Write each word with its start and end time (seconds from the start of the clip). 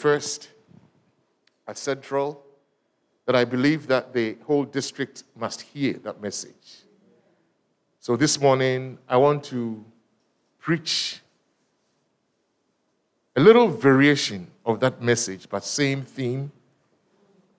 first 0.00 0.48
at 1.68 1.76
Central 1.76 2.42
that 3.26 3.36
I 3.36 3.44
believe 3.44 3.86
that 3.88 4.14
the 4.14 4.36
whole 4.46 4.64
district 4.64 5.24
must 5.36 5.60
hear 5.60 5.92
that 6.02 6.22
message. 6.22 6.84
So 8.00 8.16
this 8.16 8.40
morning, 8.40 8.98
I 9.06 9.18
want 9.18 9.44
to 9.44 9.84
preach 10.58 11.20
a 13.36 13.40
little 13.40 13.68
variation 13.68 14.46
of 14.64 14.80
that 14.80 15.02
message, 15.02 15.46
but 15.50 15.64
same 15.64 16.02
theme. 16.02 16.50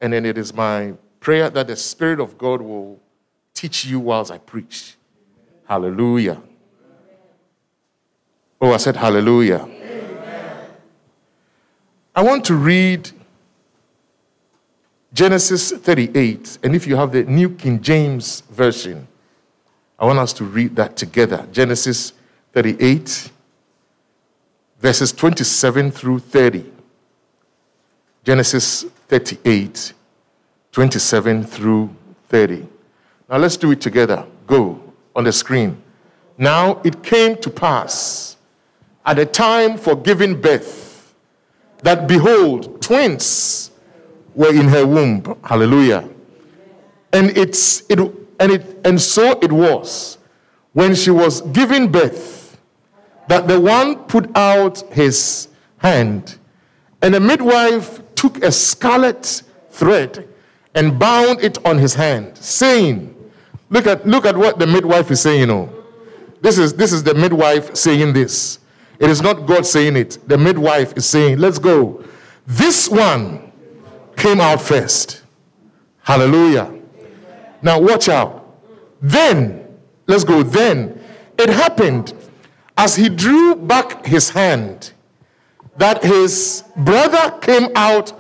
And 0.02 0.12
then 0.12 0.26
it 0.26 0.38
is 0.38 0.52
my 0.52 0.94
prayer 1.20 1.48
that 1.52 1.68
the 1.68 1.76
Spirit 1.76 2.20
of 2.20 2.40
God 2.40 2.60
will 2.62 3.00
teach 3.54 3.86
you 3.86 4.00
whilst 4.00 4.32
I 4.32 4.40
preach. 4.40 4.96
Hallelujah. 5.68 6.42
Oh, 8.60 8.74
I 8.74 8.78
said 8.78 8.96
hallelujah. 8.96 9.81
I 12.14 12.24
want 12.24 12.44
to 12.46 12.56
read 12.56 13.10
Genesis 15.14 15.72
38, 15.72 16.60
and 16.62 16.76
if 16.76 16.86
you 16.86 16.98
have 16.98 17.14
the 17.14 17.24
New 17.24 17.52
King 17.52 17.82
James 17.82 18.42
Version, 18.50 19.08
I 19.98 20.06
want 20.06 20.20
us 20.20 20.34
to 20.34 20.44
read 20.44 20.76
that 20.76 20.98
together. 20.98 21.48
Genesis 21.54 22.12
38, 22.52 23.32
verses 24.80 25.14
27 25.14 25.92
through 25.92 26.20
30. 26.20 26.70
Genesis 28.26 28.84
38, 29.08 29.94
27 30.74 31.44
through 31.46 31.96
30. 32.28 32.68
Now 33.30 33.38
let's 33.38 33.56
do 33.56 33.72
it 33.72 33.80
together. 33.80 34.26
Go 34.48 34.82
on 35.16 35.24
the 35.24 35.32
screen. 35.32 35.82
Now 36.38 36.82
it 36.84 37.04
came 37.04 37.38
to 37.38 37.50
pass 37.50 38.36
at 39.06 39.16
the 39.16 39.26
time 39.26 39.78
for 39.78 39.96
giving 39.96 40.40
birth 40.42 40.91
that 41.84 42.08
behold, 42.08 42.82
twins 42.82 43.72
were 44.36 44.54
in 44.54 44.68
her 44.68 44.86
womb. 44.86 45.38
Hallelujah. 45.44 46.08
And 47.14 47.36
it's 47.38 47.84
it 47.90 48.00
and 48.00 48.52
it 48.52 48.80
and 48.86 49.00
so 49.00 49.38
it 49.42 49.52
was 49.52 50.18
when 50.74 50.96
she 50.96 51.12
was 51.12 51.42
giving 51.42 51.92
birth 51.92 52.58
that 53.28 53.48
the 53.48 53.60
one 53.60 53.96
put 54.06 54.30
out 54.36 54.82
his 54.94 55.48
hand, 55.78 56.38
and 57.02 57.14
the 57.14 57.20
midwife 57.20 58.02
took 58.16 58.44
a 58.44 58.52
scarlet 58.52 59.44
thread 59.70 60.28
and 60.76 60.98
bound 61.00 61.42
it 61.42 61.64
on 61.66 61.78
his 61.78 61.96
hand, 61.96 62.38
saying, 62.38 63.16
Look 63.70 63.88
at 63.88 64.06
look 64.06 64.26
at 64.26 64.36
what 64.36 64.60
the 64.60 64.68
midwife 64.68 65.10
is 65.12 65.22
saying, 65.22 65.40
you 65.40 65.46
know. 65.46 65.74
This 66.42 66.58
is 66.58 66.74
this 66.74 66.92
is 66.92 67.04
the 67.04 67.14
midwife 67.14 67.76
saying 67.76 68.14
this. 68.14 68.60
It 69.02 69.10
is 69.10 69.20
not 69.20 69.48
God 69.48 69.66
saying 69.66 69.96
it. 69.96 70.20
The 70.28 70.38
midwife 70.38 70.96
is 70.96 71.08
saying, 71.08 71.40
Let's 71.40 71.58
go. 71.58 72.04
This 72.46 72.88
one 72.88 73.52
came 74.16 74.40
out 74.40 74.62
first. 74.62 75.24
Hallelujah. 76.04 76.72
Now, 77.64 77.80
watch 77.80 78.10
out. 78.10 78.56
Then, 79.02 79.68
let's 80.06 80.24
go. 80.24 80.44
Then 80.44 81.02
it 81.40 81.50
happened 81.50 82.14
as 82.78 82.96
he 82.96 83.10
drew 83.10 83.56
back 83.56 84.06
his 84.06 84.30
hand 84.30 84.94
that 85.78 86.04
his 86.04 86.64
brother 86.78 87.40
came 87.40 87.70
out 87.76 88.14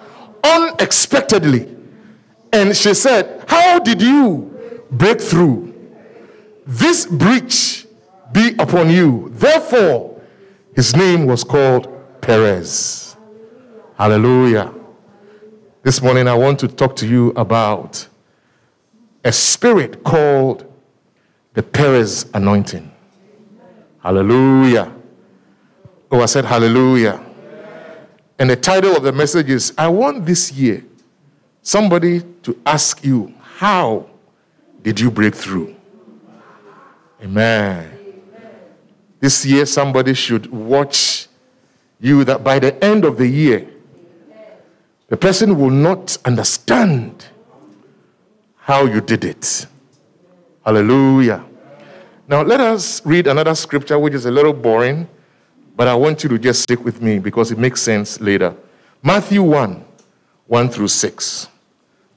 unexpectedly. 0.43 1.77
And 2.52 2.75
she 2.75 2.95
said, 2.95 3.45
How 3.47 3.77
did 3.77 4.02
you 4.02 4.83
break 4.89 5.21
through? 5.21 5.75
This 6.65 7.05
breach 7.05 7.85
be 8.31 8.55
upon 8.57 8.89
you. 8.89 9.29
Therefore, 9.33 10.11
his 10.75 10.95
name 10.95 11.25
was 11.25 11.44
called 11.44 11.88
Perez. 12.22 13.16
Hallelujah. 13.97 14.73
This 15.83 16.02
morning, 16.02 16.27
I 16.27 16.33
want 16.33 16.59
to 16.59 16.67
talk 16.67 16.95
to 16.97 17.08
you 17.08 17.30
about 17.36 18.08
a 19.23 19.31
spirit 19.31 20.03
called 20.03 20.72
the 21.53 21.64
Perez 21.64 22.30
anointing. 22.33 22.92
Hallelujah. 24.02 24.93
Oh, 26.11 26.21
I 26.21 26.26
said 26.26 26.45
hallelujah. 26.45 27.23
And 28.39 28.49
the 28.49 28.55
title 28.55 28.95
of 28.95 29.03
the 29.03 29.11
message 29.11 29.49
is 29.49 29.73
I 29.77 29.88
want 29.88 30.26
this 30.26 30.52
year 30.52 30.83
somebody 31.61 32.21
to 32.43 32.59
ask 32.65 33.03
you, 33.05 33.33
How 33.42 34.09
did 34.82 34.99
you 34.99 35.11
break 35.11 35.36
through? 35.36 35.76
Amen. 37.21 38.01
This 39.21 39.45
year, 39.45 39.65
somebody 39.65 40.14
should 40.14 40.52
watch 40.52 41.27
you 42.02 42.26
that 42.26 42.43
by 42.43 42.59
the 42.59 42.83
end 42.83 43.05
of 43.05 43.17
the 43.17 43.27
year, 43.27 43.67
the 45.08 45.15
person 45.15 45.58
will 45.58 45.70
not 45.70 46.17
understand 46.26 47.27
how 48.58 48.86
you 48.86 48.99
did 48.99 49.23
it. 49.23 49.67
Hallelujah. 50.65 51.45
Now, 52.27 52.42
let 52.42 52.59
us 52.59 53.05
read 53.05 53.27
another 53.27 53.55
scripture 53.55 53.99
which 53.99 54.14
is 54.14 54.26
a 54.26 54.32
little 54.32 54.54
boring, 54.54 55.08
but 55.76 55.88
I 55.88 55.95
want 55.95 56.23
you 56.23 56.30
to 56.30 56.39
just 56.39 56.64
stick 56.64 56.83
with 56.83 57.02
me 57.02 57.20
because 57.20 57.52
it 57.52 57.58
makes 57.58 57.82
sense 57.82 58.20
later. 58.20 58.55
Matthew 59.03 59.43
1 59.43 59.86
1 60.48 60.70
through 60.70 60.89
6. 60.89 61.48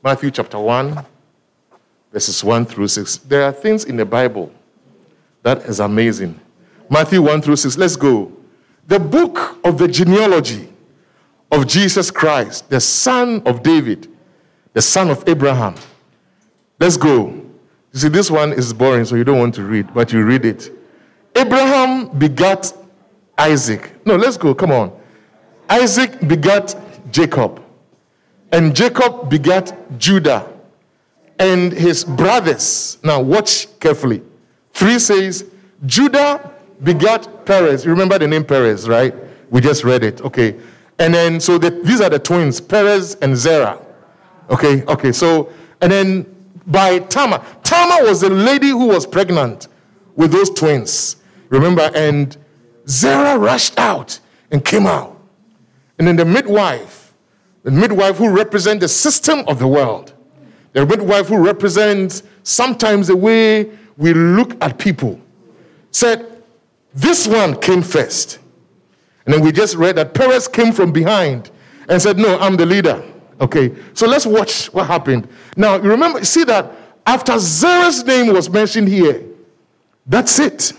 Matthew 0.02 0.30
chapter 0.32 0.58
1, 0.58 1.04
verses 2.12 2.42
1 2.42 2.66
through 2.66 2.88
6. 2.88 3.18
There 3.18 3.44
are 3.44 3.52
things 3.52 3.84
in 3.84 3.96
the 3.96 4.04
Bible 4.04 4.52
that 5.42 5.58
is 5.66 5.78
amazing. 5.78 6.40
Matthew 6.90 7.22
1 7.22 7.42
through 7.42 7.56
6. 7.56 7.76
Let's 7.76 7.96
go. 7.96 8.32
The 8.86 8.98
book 8.98 9.58
of 9.64 9.78
the 9.78 9.88
genealogy 9.88 10.68
of 11.50 11.66
Jesus 11.66 12.10
Christ, 12.10 12.68
the 12.68 12.80
son 12.80 13.42
of 13.46 13.62
David, 13.62 14.08
the 14.72 14.82
son 14.82 15.10
of 15.10 15.26
Abraham. 15.28 15.74
Let's 16.78 16.96
go. 16.96 17.28
You 17.28 18.00
see, 18.00 18.08
this 18.08 18.30
one 18.30 18.52
is 18.52 18.72
boring, 18.72 19.04
so 19.04 19.14
you 19.14 19.24
don't 19.24 19.38
want 19.38 19.54
to 19.54 19.62
read, 19.62 19.94
but 19.94 20.12
you 20.12 20.24
read 20.24 20.44
it. 20.44 20.70
Abraham 21.34 22.08
begat 22.18 22.72
Isaac. 23.38 23.92
No, 24.04 24.16
let's 24.16 24.36
go. 24.36 24.54
Come 24.54 24.72
on. 24.72 24.92
Isaac 25.68 26.20
begat 26.26 26.76
Jacob. 27.10 27.62
And 28.52 28.74
Jacob 28.74 29.30
begat 29.30 29.98
Judah 29.98 30.48
and 31.38 31.72
his 31.72 32.04
brothers. 32.04 32.98
Now, 33.02 33.20
watch 33.20 33.68
carefully. 33.80 34.22
Three 34.72 34.98
says, 34.98 35.44
Judah 35.86 36.53
begat 36.82 37.46
Perez. 37.46 37.84
You 37.84 37.90
remember 37.90 38.18
the 38.18 38.28
name 38.28 38.44
Perez, 38.44 38.88
right? 38.88 39.14
We 39.50 39.60
just 39.60 39.84
read 39.84 40.02
it. 40.02 40.20
Okay. 40.22 40.56
And 40.98 41.12
then, 41.12 41.40
so 41.40 41.58
the, 41.58 41.70
these 41.70 42.00
are 42.00 42.10
the 42.10 42.18
twins, 42.18 42.60
Perez 42.60 43.16
and 43.16 43.36
Zerah. 43.36 43.80
Okay, 44.50 44.84
okay. 44.84 45.12
So, 45.12 45.52
and 45.80 45.90
then 45.90 46.34
by 46.66 47.00
Tamar, 47.00 47.44
Tamar 47.62 48.04
was 48.04 48.20
the 48.20 48.30
lady 48.30 48.68
who 48.68 48.86
was 48.86 49.06
pregnant 49.06 49.68
with 50.16 50.32
those 50.32 50.50
twins. 50.50 51.16
Remember? 51.48 51.90
And 51.94 52.36
Zerah 52.88 53.38
rushed 53.38 53.78
out 53.78 54.20
and 54.50 54.64
came 54.64 54.86
out. 54.86 55.20
And 55.98 56.06
then 56.06 56.16
the 56.16 56.24
midwife, 56.24 57.14
the 57.62 57.70
midwife 57.70 58.16
who 58.16 58.30
represents 58.30 58.82
the 58.82 58.88
system 58.88 59.44
of 59.46 59.58
the 59.58 59.68
world, 59.68 60.12
the 60.72 60.84
midwife 60.84 61.28
who 61.28 61.38
represents 61.38 62.22
sometimes 62.42 63.06
the 63.08 63.16
way 63.16 63.70
we 63.96 64.12
look 64.12 64.56
at 64.62 64.78
people, 64.78 65.20
said, 65.90 66.33
this 66.94 67.26
one 67.26 67.60
came 67.60 67.82
first. 67.82 68.38
And 69.26 69.34
then 69.34 69.42
we 69.42 69.52
just 69.52 69.74
read 69.74 69.96
that 69.96 70.14
Perez 70.14 70.48
came 70.48 70.72
from 70.72 70.92
behind 70.92 71.50
and 71.88 72.00
said, 72.00 72.18
No, 72.18 72.38
I'm 72.38 72.56
the 72.56 72.66
leader. 72.66 73.02
Okay, 73.40 73.74
so 73.94 74.06
let's 74.06 74.26
watch 74.26 74.66
what 74.72 74.86
happened. 74.86 75.28
Now, 75.56 75.74
you 75.76 75.90
remember, 75.90 76.24
see 76.24 76.44
that 76.44 76.72
after 77.06 77.32
Zerah's 77.32 78.04
name 78.04 78.32
was 78.32 78.48
mentioned 78.48 78.88
here, 78.88 79.22
that's 80.06 80.38
it. 80.38 80.72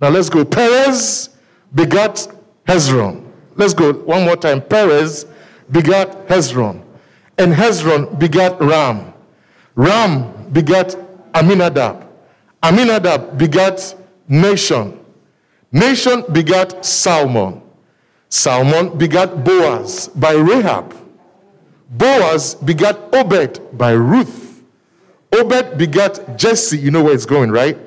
Now 0.00 0.08
let's 0.08 0.30
go. 0.30 0.44
Perez 0.44 1.30
begat 1.74 2.26
Hezron. 2.66 3.26
Let's 3.56 3.74
go 3.74 3.92
one 3.92 4.24
more 4.24 4.36
time. 4.36 4.62
Perez 4.62 5.26
begat 5.70 6.26
Hezron. 6.28 6.82
And 7.36 7.52
Hezron 7.52 8.18
begat 8.18 8.58
Ram. 8.60 9.12
Ram 9.74 10.50
begat 10.52 10.96
Aminadab. 11.34 12.06
Aminadab 12.62 13.36
begat 13.38 13.94
Nahshon. 14.28 14.99
Nahshon 15.72 16.32
begat 16.32 16.84
Salmon. 16.84 17.62
Salmon 18.28 18.98
begat 18.98 19.44
Boaz 19.44 20.08
by 20.08 20.32
Rahab. 20.32 20.94
Boaz 21.88 22.54
begat 22.54 22.98
Obed 23.14 23.78
by 23.78 23.92
Ruth. 23.92 24.62
Obed 25.32 25.78
begat 25.78 26.38
Jesse. 26.38 26.78
You 26.78 26.90
know 26.90 27.04
where 27.04 27.14
it's 27.14 27.26
going, 27.26 27.50
right? 27.50 27.78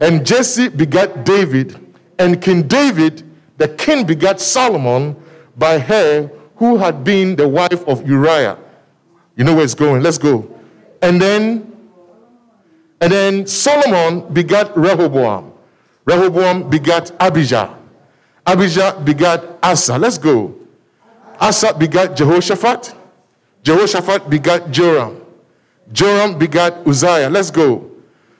And 0.00 0.24
Jesse 0.24 0.68
begat 0.68 1.24
David. 1.24 1.80
And 2.18 2.40
King 2.40 2.68
David, 2.68 3.24
the 3.56 3.68
king, 3.68 4.04
begat 4.06 4.40
Solomon 4.40 5.16
by 5.56 5.78
her 5.78 6.30
who 6.56 6.76
had 6.76 7.04
been 7.04 7.36
the 7.36 7.48
wife 7.48 7.86
of 7.88 8.06
Uriah. 8.06 8.58
You 9.36 9.44
know 9.44 9.54
where 9.54 9.64
it's 9.64 9.74
going. 9.74 10.02
Let's 10.02 10.18
go. 10.18 10.48
And 11.02 11.20
then, 11.20 11.72
and 13.00 13.12
then 13.12 13.46
Solomon 13.46 14.32
begat 14.32 14.76
Rehoboam. 14.76 15.53
Rehoboam 16.04 16.68
begat 16.68 17.12
Abijah. 17.16 17.72
Abijah 18.44 19.00
begat 19.00 19.40
Asa. 19.64 19.96
Let's 19.96 20.20
go. 20.20 20.52
Asa 21.40 21.72
begat 21.72 22.12
Jehoshaphat. 22.12 22.92
Jehoshaphat 23.64 24.28
begat 24.28 24.68
Joram. 24.68 25.16
Joram 25.88 26.36
begat 26.36 26.84
Uzziah. 26.84 27.32
Let's 27.32 27.48
go. 27.48 27.88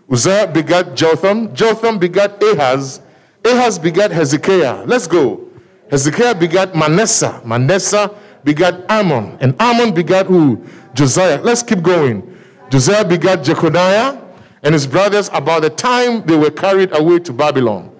Uzziah 0.08 0.44
begat 0.44 0.92
Jotham. 0.92 1.48
Jotham 1.56 1.96
begat 1.96 2.36
Ahaz. 2.36 3.00
Ahaz 3.40 3.80
begat 3.80 4.12
Hezekiah. 4.12 4.84
Let's 4.84 5.08
go. 5.08 5.48
Hezekiah 5.88 6.36
begat 6.36 6.76
Manasseh. 6.76 7.40
Manasseh 7.44 8.12
begat 8.44 8.84
Amon. 8.88 9.40
And 9.40 9.56
Amon 9.56 9.92
begat 9.96 10.28
who? 10.28 10.60
Josiah. 10.92 11.40
Let's 11.40 11.64
keep 11.64 11.80
going. 11.80 12.20
Josiah 12.68 13.04
begat 13.04 13.44
Jeconiah 13.44 14.23
and 14.64 14.72
his 14.72 14.86
brothers 14.86 15.28
about 15.32 15.62
the 15.62 15.70
time 15.70 16.24
they 16.26 16.36
were 16.36 16.50
carried 16.50 16.96
away 16.96 17.18
to 17.20 17.32
Babylon. 17.32 17.94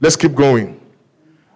Let's 0.00 0.16
keep 0.16 0.34
going. 0.34 0.80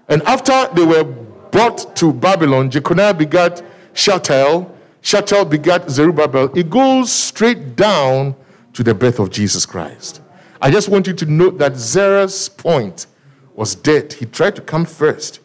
And 0.09 0.23
after 0.23 0.69
they 0.75 0.85
were 0.85 1.05
brought 1.05 1.95
to 1.97 2.13
Babylon, 2.13 2.71
Jeconiah 2.71 3.13
begat 3.13 3.63
Shealtiel. 3.93 4.73
Shealtiel 5.01 5.45
begat 5.45 5.91
Zerubbabel. 5.91 6.57
It 6.57 6.71
goes 6.71 7.13
straight 7.13 7.77
down 7.77 8.37
to 8.73 8.83
the 8.83 8.95
birth 8.95 9.19
of 9.19 9.31
Jesus 9.31 9.67
Christ. 9.67 10.23
I 10.61 10.71
just 10.71 10.89
want 10.89 11.09
you 11.09 11.13
to 11.15 11.27
note 11.27 11.59
that 11.59 11.77
Zerah's 11.77 12.49
point 12.49 13.07
was 13.55 13.75
dead. 13.75 14.13
He 14.13 14.27
tried 14.27 14.55
to 14.57 14.63
come 14.63 14.85
first, 14.85 15.41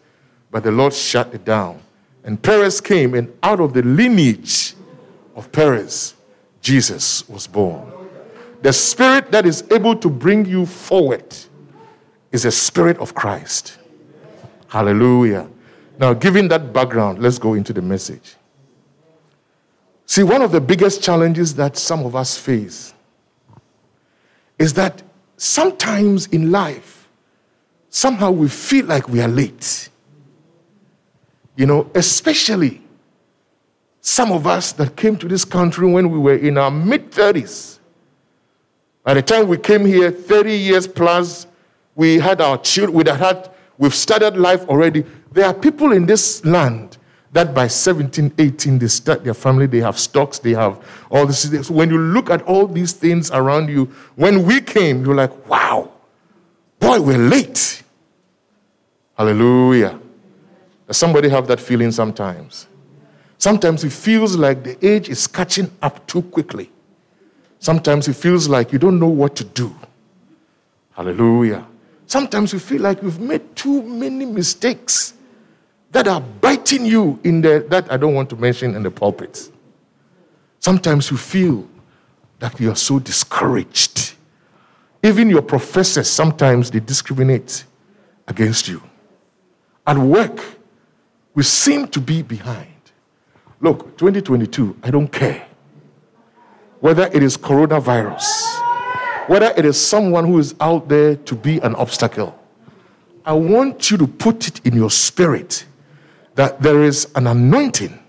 but 0.51 0.63
the 0.63 0.71
Lord 0.71 0.93
shut 0.93 1.33
it 1.33 1.43
down. 1.43 1.81
And 2.23 2.41
Perez 2.41 2.79
came, 2.81 3.15
and 3.15 3.33
out 3.41 3.59
of 3.59 3.73
the 3.73 3.81
lineage 3.81 4.75
of 5.35 5.51
Perez, 5.51 6.13
Jesus 6.61 7.27
was 7.27 7.47
born. 7.47 7.96
The 8.67 8.73
spirit 8.73 9.31
that 9.31 9.45
is 9.45 9.63
able 9.71 9.95
to 9.95 10.09
bring 10.09 10.43
you 10.43 10.65
forward 10.65 11.33
is 12.33 12.43
a 12.43 12.51
spirit 12.51 12.97
of 12.97 13.15
Christ. 13.15 13.77
Hallelujah. 14.67 15.49
Now, 15.97 16.13
given 16.13 16.49
that 16.49 16.73
background, 16.73 17.19
let's 17.19 17.39
go 17.39 17.53
into 17.53 17.71
the 17.71 17.81
message. 17.81 18.35
See, 20.05 20.21
one 20.21 20.41
of 20.41 20.51
the 20.51 20.59
biggest 20.59 21.01
challenges 21.01 21.55
that 21.55 21.77
some 21.77 22.05
of 22.05 22.13
us 22.13 22.37
face 22.37 22.93
is 24.59 24.73
that 24.73 25.01
sometimes 25.37 26.27
in 26.27 26.51
life, 26.51 27.07
somehow 27.89 28.31
we 28.31 28.49
feel 28.49 28.85
like 28.85 29.07
we 29.07 29.21
are 29.21 29.29
late. 29.29 29.87
You 31.55 31.67
know, 31.67 31.89
especially 31.95 32.81
some 34.01 34.33
of 34.33 34.45
us 34.45 34.73
that 34.73 34.97
came 34.97 35.15
to 35.19 35.27
this 35.29 35.45
country 35.45 35.89
when 35.89 36.11
we 36.11 36.19
were 36.19 36.35
in 36.35 36.57
our 36.57 36.69
mid 36.69 37.11
30s. 37.11 37.76
By 39.07 39.13
the 39.13 39.21
time 39.21 39.47
we 39.47 39.57
came 39.57 39.85
here, 39.85 40.11
30 40.11 40.53
years 40.53 40.85
plus, 40.85 41.47
we 41.95 42.19
had 42.19 42.41
our 42.41 42.57
children, 42.57 42.93
we 42.93 43.09
had, 43.09 43.49
we've 43.77 43.95
started 43.95 44.35
life 44.35 44.67
already. 44.67 45.05
There 45.31 45.45
are 45.45 45.53
people 45.53 45.93
in 45.93 46.05
this 46.05 46.43
land 46.43 46.97
that 47.31 47.53
by 47.53 47.67
17, 47.67 48.33
18, 48.37 48.79
they 48.79 48.87
start 48.87 49.23
their 49.23 49.33
family, 49.33 49.65
they 49.65 49.79
have 49.79 49.97
stocks, 49.97 50.39
they 50.39 50.51
have 50.55 50.83
all 51.09 51.25
this. 51.25 51.69
When 51.69 51.89
you 51.89 51.97
look 51.97 52.29
at 52.29 52.41
all 52.41 52.67
these 52.67 52.91
things 52.91 53.31
around 53.31 53.69
you, 53.69 53.85
when 54.15 54.43
we 54.43 54.59
came, 54.59 55.05
you're 55.05 55.15
like, 55.15 55.47
wow, 55.47 55.89
boy, 56.77 56.99
we're 56.99 57.17
late. 57.17 57.83
Hallelujah. 59.17 59.97
Does 60.85 60.97
somebody 60.97 61.29
have 61.29 61.47
that 61.47 61.61
feeling 61.61 61.93
sometimes? 61.93 62.67
Sometimes 63.37 63.85
it 63.85 63.93
feels 63.93 64.35
like 64.35 64.65
the 64.65 64.85
age 64.85 65.07
is 65.07 65.27
catching 65.27 65.71
up 65.81 66.05
too 66.07 66.23
quickly. 66.23 66.71
Sometimes 67.59 68.07
it 68.07 68.15
feels 68.15 68.47
like 68.47 68.71
you 68.71 68.79
don't 68.79 68.99
know 68.99 69.07
what 69.07 69.35
to 69.37 69.43
do. 69.43 69.75
Hallelujah. 70.91 71.65
Sometimes 72.05 72.53
you 72.53 72.59
feel 72.59 72.81
like 72.81 73.01
you've 73.01 73.19
made 73.19 73.55
too 73.55 73.81
many 73.83 74.25
mistakes 74.25 75.13
that 75.91 76.07
are 76.07 76.21
biting 76.21 76.85
you 76.85 77.19
in 77.23 77.41
the 77.41 77.65
that 77.69 77.91
I 77.91 77.97
don't 77.97 78.13
want 78.13 78.29
to 78.29 78.35
mention 78.35 78.75
in 78.75 78.83
the 78.83 78.91
pulpit. 78.91 79.51
Sometimes 80.59 81.11
you 81.11 81.17
feel 81.17 81.67
that 82.39 82.59
you 82.59 82.71
are 82.71 82.75
so 82.75 82.99
discouraged. 82.99 84.13
Even 85.03 85.29
your 85.29 85.41
professors 85.41 86.09
sometimes 86.09 86.71
they 86.71 86.79
discriminate 86.79 87.65
against 88.27 88.67
you. 88.67 88.81
At 89.85 89.97
work, 89.97 90.43
we 91.33 91.43
seem 91.43 91.87
to 91.89 91.99
be 91.99 92.21
behind. 92.21 92.67
Look, 93.61 93.97
2022, 93.97 94.77
I 94.83 94.91
don't 94.91 95.07
care 95.07 95.46
whether 96.87 97.09
it 97.11 97.21
is 97.21 97.35
coronavirus, 97.35 98.23
whether 99.27 99.53
it 99.57 99.65
is 99.65 99.75
someone 99.75 100.25
who 100.25 100.39
is 100.39 100.55
out 100.61 100.87
there 100.87 101.17
to 101.17 101.35
be 101.35 101.59
an 101.59 101.75
obstacle. 101.75 102.33
I 103.25 103.33
want 103.33 103.91
you 103.91 103.97
to 103.97 104.07
put 104.07 104.47
it 104.47 104.65
in 104.65 104.73
your 104.73 104.89
spirit 104.89 105.65
that 106.35 106.61
there 106.61 106.81
is 106.83 107.11
an 107.13 107.27
anointing, 107.27 107.99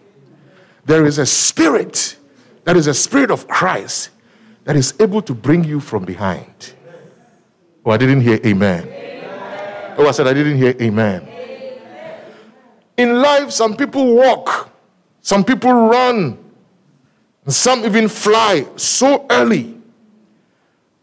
there 0.85 1.07
is 1.07 1.19
a 1.19 1.27
spirit, 1.27 2.19
that 2.63 2.77
is 2.77 2.87
a 2.87 2.95
spirit 2.95 3.33
of 3.33 3.49
Christ 3.49 4.11
that 4.63 4.77
is 4.77 4.95
able 5.01 5.23
to 5.23 5.35
bring 5.35 5.65
you 5.65 5.81
from 5.81 6.05
behind. 6.05 6.75
Oh, 7.85 7.91
I 7.91 7.97
didn't 7.97 8.21
hear 8.21 8.39
amen. 8.47 8.85
amen. 8.85 9.95
Oh, 9.99 10.07
I 10.07 10.13
said 10.13 10.29
I 10.29 10.35
didn't 10.35 10.57
hear 10.57 10.77
amen. 10.81 11.23
amen. 11.23 12.33
In 12.97 13.21
life, 13.21 13.51
some 13.51 13.77
people 13.77 14.15
walk, 14.15 14.71
some 15.21 15.43
people 15.43 15.73
run, 15.73 16.39
some 17.53 17.85
even 17.85 18.09
fly 18.09 18.67
so 18.77 19.27
early. 19.31 19.75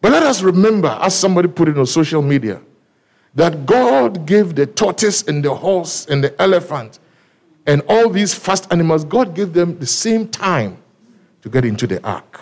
But 0.02 0.12
let 0.12 0.24
us 0.24 0.42
remember, 0.42 0.98
as 1.02 1.18
somebody 1.18 1.48
put 1.48 1.68
it 1.68 1.78
on 1.78 1.86
social 1.86 2.22
media, 2.22 2.62
that 3.34 3.66
God 3.66 4.26
gave 4.26 4.56
the 4.56 4.66
tortoise 4.66 5.24
and 5.24 5.44
the 5.44 5.54
horse 5.54 6.06
and 6.06 6.24
the 6.24 6.40
elephant 6.42 7.00
and 7.66 7.82
all 7.90 8.10
these 8.10 8.34
fast 8.34 8.72
animals, 8.72 9.04
God 9.04 9.36
gave 9.36 9.54
them 9.54 9.78
the 9.80 9.86
same 9.86 10.28
time 10.28 10.78
to 11.42 11.50
get 11.50 11.66
into 11.66 11.88
the 11.88 12.06
ark. 12.08 12.40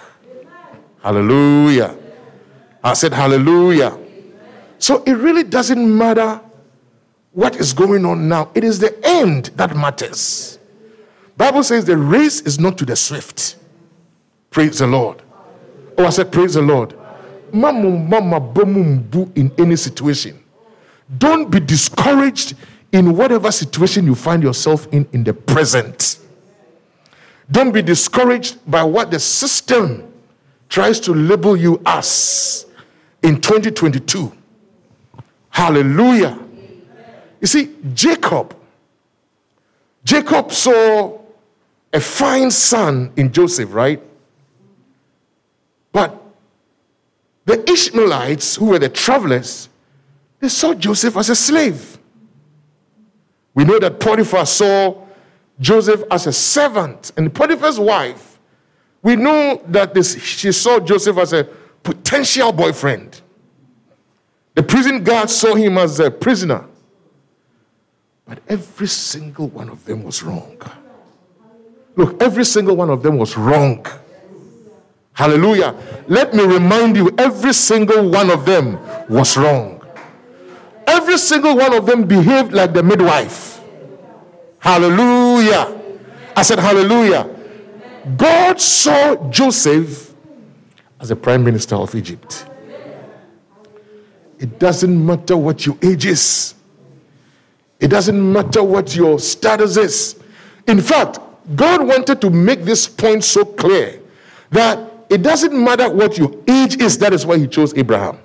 Hallelujah. 1.01 1.97
I 2.83 2.93
said, 2.93 3.13
Hallelujah. 3.13 3.97
So 4.79 5.01
it 5.03 5.13
really 5.13 5.43
doesn't 5.43 5.97
matter 5.97 6.41
what 7.31 7.55
is 7.55 7.73
going 7.73 8.05
on 8.05 8.27
now. 8.27 8.51
It 8.53 8.63
is 8.63 8.79
the 8.79 8.97
end 9.05 9.45
that 9.55 9.75
matters. 9.75 10.59
Bible 11.37 11.63
says 11.63 11.85
the 11.85 11.97
race 11.97 12.41
is 12.41 12.59
not 12.59 12.77
to 12.77 12.85
the 12.85 12.95
swift. 12.95 13.55
Praise 14.53 14.77
the 14.77 14.85
Lord. 14.85 15.19
Oh, 15.97 16.05
I 16.05 16.11
said, 16.11 16.31
Praise 16.31 16.53
the 16.53 16.61
Lord. 16.61 16.93
Mama, 17.51 17.89
mama, 17.89 18.39
in 19.35 19.51
any 19.57 19.75
situation. 19.75 20.41
Don't 21.17 21.49
be 21.49 21.59
discouraged 21.59 22.53
in 22.91 23.17
whatever 23.17 23.51
situation 23.51 24.05
you 24.05 24.13
find 24.13 24.43
yourself 24.43 24.87
in 24.91 25.07
in 25.11 25.23
the 25.23 25.33
present. 25.33 26.19
Don't 27.49 27.71
be 27.71 27.81
discouraged 27.81 28.59
by 28.69 28.83
what 28.83 29.09
the 29.09 29.19
system 29.19 30.13
tries 30.69 30.99
to 30.99 31.15
label 31.15 31.57
you 31.57 31.81
as 31.87 32.67
in 33.23 33.41
2022. 33.41 34.31
Hallelujah. 35.49 36.37
You 37.41 37.47
see, 37.47 37.75
Jacob, 37.95 38.55
Jacob 40.03 40.51
saw 40.51 41.19
a 41.91 41.99
fine 41.99 42.51
son 42.51 43.11
in 43.15 43.31
Joseph, 43.33 43.73
right? 43.73 44.01
But 45.93 46.19
the 47.45 47.69
Ishmaelites, 47.69 48.55
who 48.55 48.65
were 48.67 48.79
the 48.79 48.89
travelers, 48.89 49.69
they 50.39 50.49
saw 50.49 50.73
Joseph 50.73 51.17
as 51.17 51.29
a 51.29 51.35
slave. 51.35 51.97
We 53.53 53.65
know 53.65 53.79
that 53.79 53.99
Potiphar 53.99 54.45
saw 54.45 55.05
Joseph 55.59 56.03
as 56.09 56.27
a 56.27 56.33
servant, 56.33 57.11
and 57.17 57.33
Potiphar's 57.33 57.79
wife, 57.79 58.39
we 59.01 59.15
know 59.15 59.61
that 59.67 59.93
this, 59.93 60.21
she 60.23 60.51
saw 60.51 60.79
Joseph 60.79 61.17
as 61.17 61.33
a 61.33 61.43
potential 61.83 62.51
boyfriend. 62.53 63.21
The 64.55 64.63
prison 64.63 65.03
guard 65.03 65.29
saw 65.29 65.55
him 65.55 65.77
as 65.77 65.99
a 65.99 66.09
prisoner. 66.09 66.65
But 68.25 68.39
every 68.47 68.87
single 68.87 69.49
one 69.49 69.69
of 69.69 69.83
them 69.85 70.03
was 70.03 70.23
wrong. 70.23 70.57
Look, 71.95 72.21
every 72.21 72.45
single 72.45 72.75
one 72.75 72.89
of 72.89 73.03
them 73.03 73.17
was 73.17 73.37
wrong. 73.37 73.85
Hallelujah. 75.13 75.75
Let 76.07 76.33
me 76.33 76.43
remind 76.43 76.95
you, 76.95 77.13
every 77.17 77.53
single 77.53 78.09
one 78.09 78.29
of 78.31 78.45
them 78.45 78.79
was 79.09 79.37
wrong. 79.37 79.81
Every 80.87 81.17
single 81.17 81.55
one 81.55 81.73
of 81.73 81.85
them 81.85 82.05
behaved 82.05 82.51
like 82.51 82.73
the 82.73 82.83
midwife. 82.83 83.61
Hallelujah. 84.59 85.79
I 86.35 86.41
said, 86.41 86.59
Hallelujah. 86.59 87.29
God 88.17 88.59
saw 88.59 89.29
Joseph 89.29 90.13
as 90.99 91.11
a 91.11 91.15
prime 91.15 91.43
minister 91.43 91.75
of 91.75 91.93
Egypt. 91.95 92.45
It 94.39 94.59
doesn't 94.59 95.05
matter 95.05 95.37
what 95.37 95.65
your 95.65 95.77
age 95.81 96.05
is, 96.05 96.55
it 97.79 97.89
doesn't 97.89 98.33
matter 98.33 98.63
what 98.63 98.95
your 98.95 99.19
status 99.19 99.77
is. 99.77 100.19
In 100.67 100.81
fact, 100.81 101.19
God 101.55 101.85
wanted 101.85 102.21
to 102.21 102.29
make 102.29 102.63
this 102.63 102.87
point 102.87 103.23
so 103.23 103.43
clear 103.43 104.01
that 104.49 104.92
it 105.13 105.21
doesn't 105.21 105.53
matter 105.53 105.89
what 105.89 106.17
your 106.17 106.31
age 106.47 106.81
is, 106.81 106.97
that 106.97 107.13
is 107.13 107.25
why 107.25 107.37
He 107.37 107.47
chose 107.47 107.73
Abraham. 107.77 108.17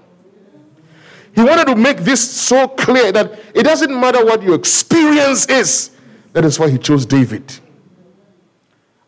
He 1.34 1.42
wanted 1.44 1.66
to 1.66 1.76
make 1.76 1.98
this 1.98 2.28
so 2.28 2.66
clear 2.66 3.12
that 3.12 3.38
it 3.54 3.62
doesn't 3.62 3.92
matter 4.00 4.24
what 4.24 4.42
your 4.42 4.56
experience 4.56 5.46
is. 5.46 5.90
That 6.32 6.44
is 6.44 6.58
why 6.58 6.68
he 6.70 6.78
chose 6.78 7.06
David. 7.06 7.52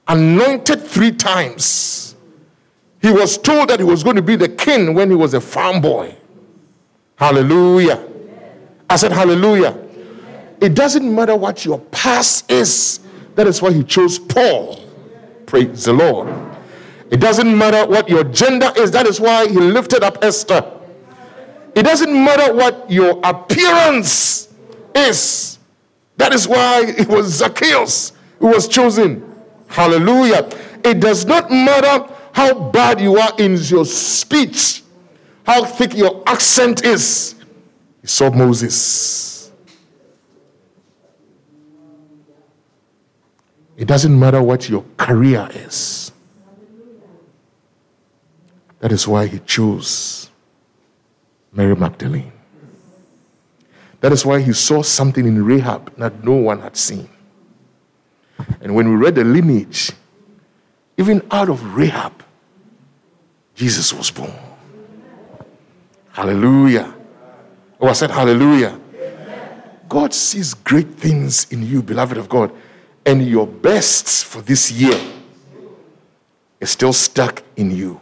anointed 0.07 0.83
three 0.83 1.13
times. 1.13 2.15
He 3.03 3.11
was 3.11 3.39
told 3.39 3.71
that 3.71 3.81
he 3.81 3.85
was 3.85 4.03
going 4.05 4.17
to 4.17 4.23
be 4.23 4.37
the 4.37 4.49
king 4.49 4.95
when 4.95 5.11
he 5.11 5.17
was 5.17 5.35
a 5.35 5.41
farm 5.41 5.81
boy. 5.81 6.15
Hallelujah. 7.17 8.07
I 8.89 8.97
said, 8.97 9.13
Hallelujah. 9.13 9.79
It 10.61 10.75
doesn't 10.75 11.15
matter 11.15 11.37
what 11.37 11.65
your 11.65 11.79
past 11.79 12.51
is. 12.51 13.01
That 13.35 13.47
is 13.47 13.63
why 13.63 13.73
he 13.73 13.83
chose 13.83 14.19
Paul. 14.19 14.81
Praise 15.47 15.85
the 15.85 15.95
Lord. 15.95 16.29
It 17.11 17.19
doesn't 17.19 17.57
matter 17.59 17.89
what 17.91 18.09
your 18.09 18.25
gender 18.25 18.73
is. 18.77 18.93
That 18.93 19.07
is 19.07 19.21
why 19.21 19.49
he 19.49 19.59
lifted 19.59 20.03
up 20.03 20.23
Esther. 20.23 20.79
It 21.75 21.83
doesn't 21.83 22.13
matter 22.13 22.55
what 22.55 22.91
your 22.91 23.21
appearance 23.25 24.49
is. 24.95 25.59
That 26.17 26.33
is 26.33 26.47
why 26.47 26.85
it 26.87 27.09
was 27.09 27.27
Zacchaeus 27.27 28.13
who 28.39 28.49
was 28.49 28.69
chosen. 28.69 29.27
Hallelujah. 29.69 30.49
It 30.85 31.01
does 31.01 31.25
not 31.27 31.51
matter 31.51 32.13
how 32.33 32.71
bad 32.71 33.01
you 33.01 33.19
are 33.19 33.33
in 33.39 33.57
your 33.57 33.85
speech, 33.85 34.83
how 35.45 35.65
thick 35.65 35.95
your 35.95 36.23
accent 36.27 36.85
is. 36.85 37.35
He 38.01 38.07
saw 38.07 38.31
Moses. 38.31 39.51
It 43.77 43.89
doesn't 43.89 44.19
matter 44.19 44.43
what 44.43 44.69
your 44.69 44.85
career 44.97 45.49
is. 45.53 46.10
That 48.81 48.93
is 48.93 49.07
why 49.07 49.27
he 49.27 49.39
chose 49.41 50.31
Mary 51.53 51.77
Magdalene. 51.77 52.33
That 54.01 54.13
is 54.13 54.25
why 54.25 54.41
he 54.41 54.53
saw 54.53 54.83
something 54.83 55.27
in 55.27 55.45
Rahab 55.45 55.95
that 55.97 56.25
no 56.25 56.33
one 56.33 56.61
had 56.61 56.77
seen. 56.77 57.09
And 58.63 58.75
when 58.75 58.89
we 58.89 58.97
read 58.97 59.15
the 59.15 59.25
lineage, 59.25 59.93
even 60.97 61.23
out 61.31 61.51
of 61.51 61.77
Rahab, 61.77 62.25
Jesus 63.55 63.93
was 63.93 64.11
born. 64.11 64.33
Hallelujah. 66.13 66.95
Oh, 67.79 67.89
I 67.89 67.93
said 67.93 68.11
hallelujah. 68.11 68.81
God 69.89 70.15
sees 70.15 70.55
great 70.55 70.89
things 70.95 71.51
in 71.51 71.67
you, 71.67 71.83
beloved 71.83 72.17
of 72.17 72.29
God, 72.29 72.53
and 73.05 73.27
your 73.27 73.47
best 73.47 74.25
for 74.25 74.41
this 74.41 74.71
year 74.71 74.99
is 76.61 76.71
still 76.71 76.93
stuck 76.93 77.43
in 77.57 77.71
you. 77.71 78.01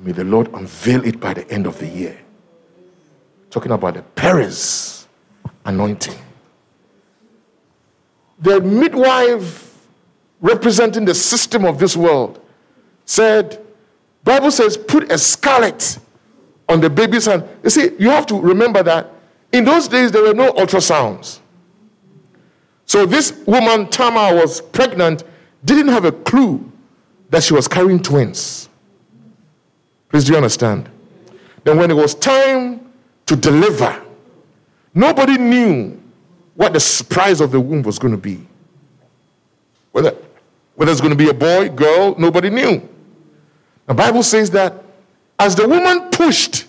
May 0.00 0.12
the 0.12 0.24
Lord 0.24 0.52
unveil 0.54 1.04
it 1.04 1.20
by 1.20 1.34
the 1.34 1.48
end 1.50 1.66
of 1.66 1.78
the 1.78 1.86
year. 1.86 2.18
Talking 3.50 3.72
about 3.72 3.94
the 3.94 4.02
Perez 4.02 5.06
anointing. 5.64 6.16
The 8.38 8.60
midwife 8.60 9.86
representing 10.40 11.04
the 11.04 11.14
system 11.14 11.66
of 11.66 11.78
this 11.78 11.96
world 11.96 12.42
said, 13.04 13.62
Bible 14.24 14.50
says, 14.50 14.78
put 14.78 15.12
a 15.12 15.18
scarlet 15.18 15.98
on 16.68 16.80
the 16.80 16.88
baby's 16.88 17.26
hand. 17.26 17.46
You 17.62 17.70
see, 17.70 17.90
you 17.98 18.08
have 18.08 18.26
to 18.26 18.40
remember 18.40 18.82
that 18.82 19.10
in 19.52 19.64
those 19.64 19.86
days 19.88 20.12
there 20.12 20.22
were 20.22 20.32
no 20.32 20.52
ultrasounds. 20.52 21.40
So 22.86 23.04
this 23.04 23.32
woman, 23.46 23.88
Tamar, 23.88 24.34
was 24.34 24.62
pregnant, 24.62 25.24
didn't 25.64 25.88
have 25.88 26.06
a 26.06 26.12
clue 26.12 26.72
that 27.28 27.42
she 27.42 27.52
was 27.52 27.68
carrying 27.68 28.00
twins. 28.00 28.69
Please, 30.10 30.24
do 30.24 30.32
you 30.32 30.36
understand? 30.36 30.88
Then, 31.64 31.78
when 31.78 31.90
it 31.90 31.94
was 31.94 32.14
time 32.14 32.92
to 33.26 33.36
deliver, 33.36 34.02
nobody 34.92 35.38
knew 35.38 36.00
what 36.54 36.72
the 36.72 36.80
surprise 36.80 37.40
of 37.40 37.52
the 37.52 37.60
womb 37.60 37.82
was 37.82 37.98
going 37.98 38.12
to 38.12 38.18
be. 38.18 38.46
Whether, 39.92 40.16
whether 40.74 40.92
it's 40.92 41.00
going 41.00 41.16
to 41.16 41.16
be 41.16 41.28
a 41.28 41.34
boy, 41.34 41.68
girl, 41.68 42.14
nobody 42.18 42.50
knew. 42.50 42.86
The 43.86 43.94
Bible 43.94 44.22
says 44.22 44.50
that 44.50 44.84
as 45.38 45.54
the 45.54 45.66
woman 45.66 46.10
pushed, 46.10 46.66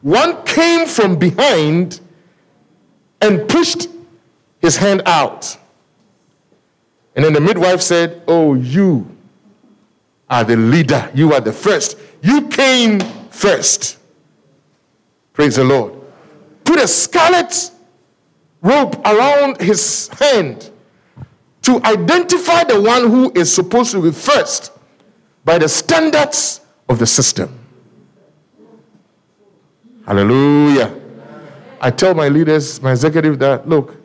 one 0.00 0.42
came 0.44 0.86
from 0.86 1.18
behind 1.18 2.00
and 3.20 3.48
pushed 3.48 3.88
his 4.60 4.76
hand 4.76 5.02
out. 5.06 5.56
And 7.14 7.24
then 7.24 7.32
the 7.32 7.40
midwife 7.40 7.80
said, 7.82 8.22
Oh, 8.26 8.54
you 8.54 9.11
are 10.32 10.44
the 10.44 10.56
leader. 10.56 11.10
You 11.14 11.34
are 11.34 11.40
the 11.42 11.52
first. 11.52 11.98
You 12.22 12.48
came 12.48 13.00
first. 13.28 13.98
Praise 15.34 15.56
the 15.56 15.64
Lord. 15.64 15.92
Put 16.64 16.80
a 16.80 16.88
scarlet 16.88 17.70
rope 18.62 18.96
around 19.06 19.60
his 19.60 20.08
hand 20.08 20.70
to 21.60 21.82
identify 21.84 22.64
the 22.64 22.80
one 22.80 23.10
who 23.10 23.30
is 23.34 23.54
supposed 23.54 23.92
to 23.92 24.02
be 24.02 24.10
first 24.10 24.72
by 25.44 25.58
the 25.58 25.68
standards 25.68 26.62
of 26.88 26.98
the 26.98 27.06
system. 27.06 27.58
Hallelujah. 30.06 30.98
I 31.78 31.90
tell 31.90 32.14
my 32.14 32.28
leaders, 32.28 32.80
my 32.80 32.92
executive, 32.92 33.38
that 33.40 33.68
look, 33.68 33.96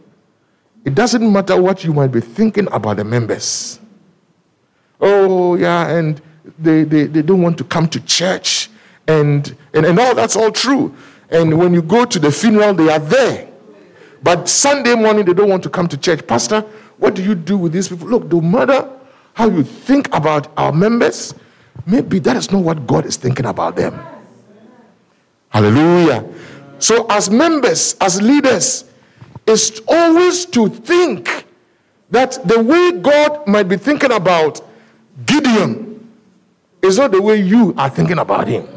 it 0.84 0.94
doesn't 0.94 1.32
matter 1.32 1.60
what 1.60 1.86
you 1.86 1.94
might 1.94 2.12
be 2.12 2.20
thinking 2.20 2.68
about 2.72 2.98
the 2.98 3.06
members. 3.06 3.80
Oh, 5.00 5.56
yeah, 5.56 5.90
and 5.90 6.22
they, 6.58 6.84
they, 6.84 7.06
they 7.06 7.22
don't 7.22 7.42
want 7.42 7.58
to 7.60 7.64
come 7.64 7.88
to 7.90 8.00
church, 8.02 8.70
and, 9.08 9.56
and, 9.74 9.86
and 9.86 10.00
all 10.00 10.16
that's 10.16 10.36
all 10.36 10.52
true. 10.52 10.96
And 11.30 11.58
when 11.58 11.74
you 11.74 11.82
go 11.82 12.06
to 12.06 12.20
the 12.20 12.32
funeral, 12.32 12.74
they 12.74 12.90
are 12.90 13.00
there. 13.00 13.50
But 14.24 14.50
Sunday 14.50 14.96
morning, 14.96 15.26
they 15.26 15.34
don't 15.34 15.50
want 15.50 15.64
to 15.64 15.70
come 15.70 15.88
to 15.90 15.98
church. 15.98 16.26
Pastor, 16.26 16.62
what 16.98 17.14
do 17.14 17.24
you 17.24 17.36
do 17.36 17.58
with 17.58 17.74
these 17.74 17.90
people? 17.90 18.08
Look, 18.08 18.32
no 18.32 18.42
matter 18.42 18.90
how 19.34 19.48
you 19.50 19.64
think 19.64 20.14
about 20.16 20.52
our 20.58 20.72
members, 20.72 21.36
maybe 21.86 22.20
that 22.20 22.36
is 22.36 22.52
not 22.52 22.64
what 22.64 22.88
God 22.88 23.06
is 23.06 23.18
thinking 23.18 23.46
about 23.46 23.76
them. 23.76 24.00
Hallelujah. 25.50 26.28
So, 26.80 27.06
as 27.10 27.30
members, 27.30 27.96
as 28.02 28.22
leaders, 28.22 28.86
is 29.46 29.82
always 29.88 30.46
to 30.48 30.70
think 30.70 31.46
that 32.10 32.40
the 32.48 32.62
way 32.62 32.92
God 32.92 33.48
might 33.48 33.64
be 33.64 33.78
thinking 33.78 34.12
about 34.12 34.62
Gideon 35.26 36.10
is 36.82 36.98
not 36.98 37.12
the 37.12 37.22
way 37.22 37.38
you 37.38 37.74
are 37.78 37.90
thinking 37.90 38.20
about 38.20 38.48
him. 38.48 38.68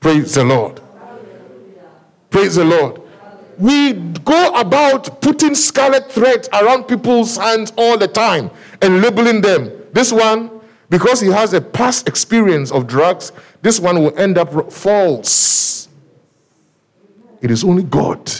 Praise 0.00 0.34
the 0.34 0.44
Lord. 0.44 0.80
Praise 2.30 2.54
the 2.56 2.64
Lord. 2.64 3.00
We 3.58 3.92
go 3.92 4.54
about 4.54 5.20
putting 5.20 5.54
scarlet 5.54 6.10
thread 6.10 6.48
around 6.52 6.84
people's 6.84 7.36
hands 7.36 7.72
all 7.76 7.98
the 7.98 8.08
time 8.08 8.50
and 8.80 9.02
labeling 9.02 9.42
them. 9.42 9.70
This 9.92 10.10
one, 10.10 10.50
because 10.88 11.20
he 11.20 11.28
has 11.28 11.52
a 11.52 11.60
past 11.60 12.08
experience 12.08 12.72
of 12.72 12.86
drugs, 12.86 13.32
this 13.60 13.78
one 13.78 14.02
will 14.02 14.18
end 14.18 14.38
up 14.38 14.72
false. 14.72 15.88
It 17.42 17.50
is 17.50 17.62
only 17.62 17.82
God 17.82 18.32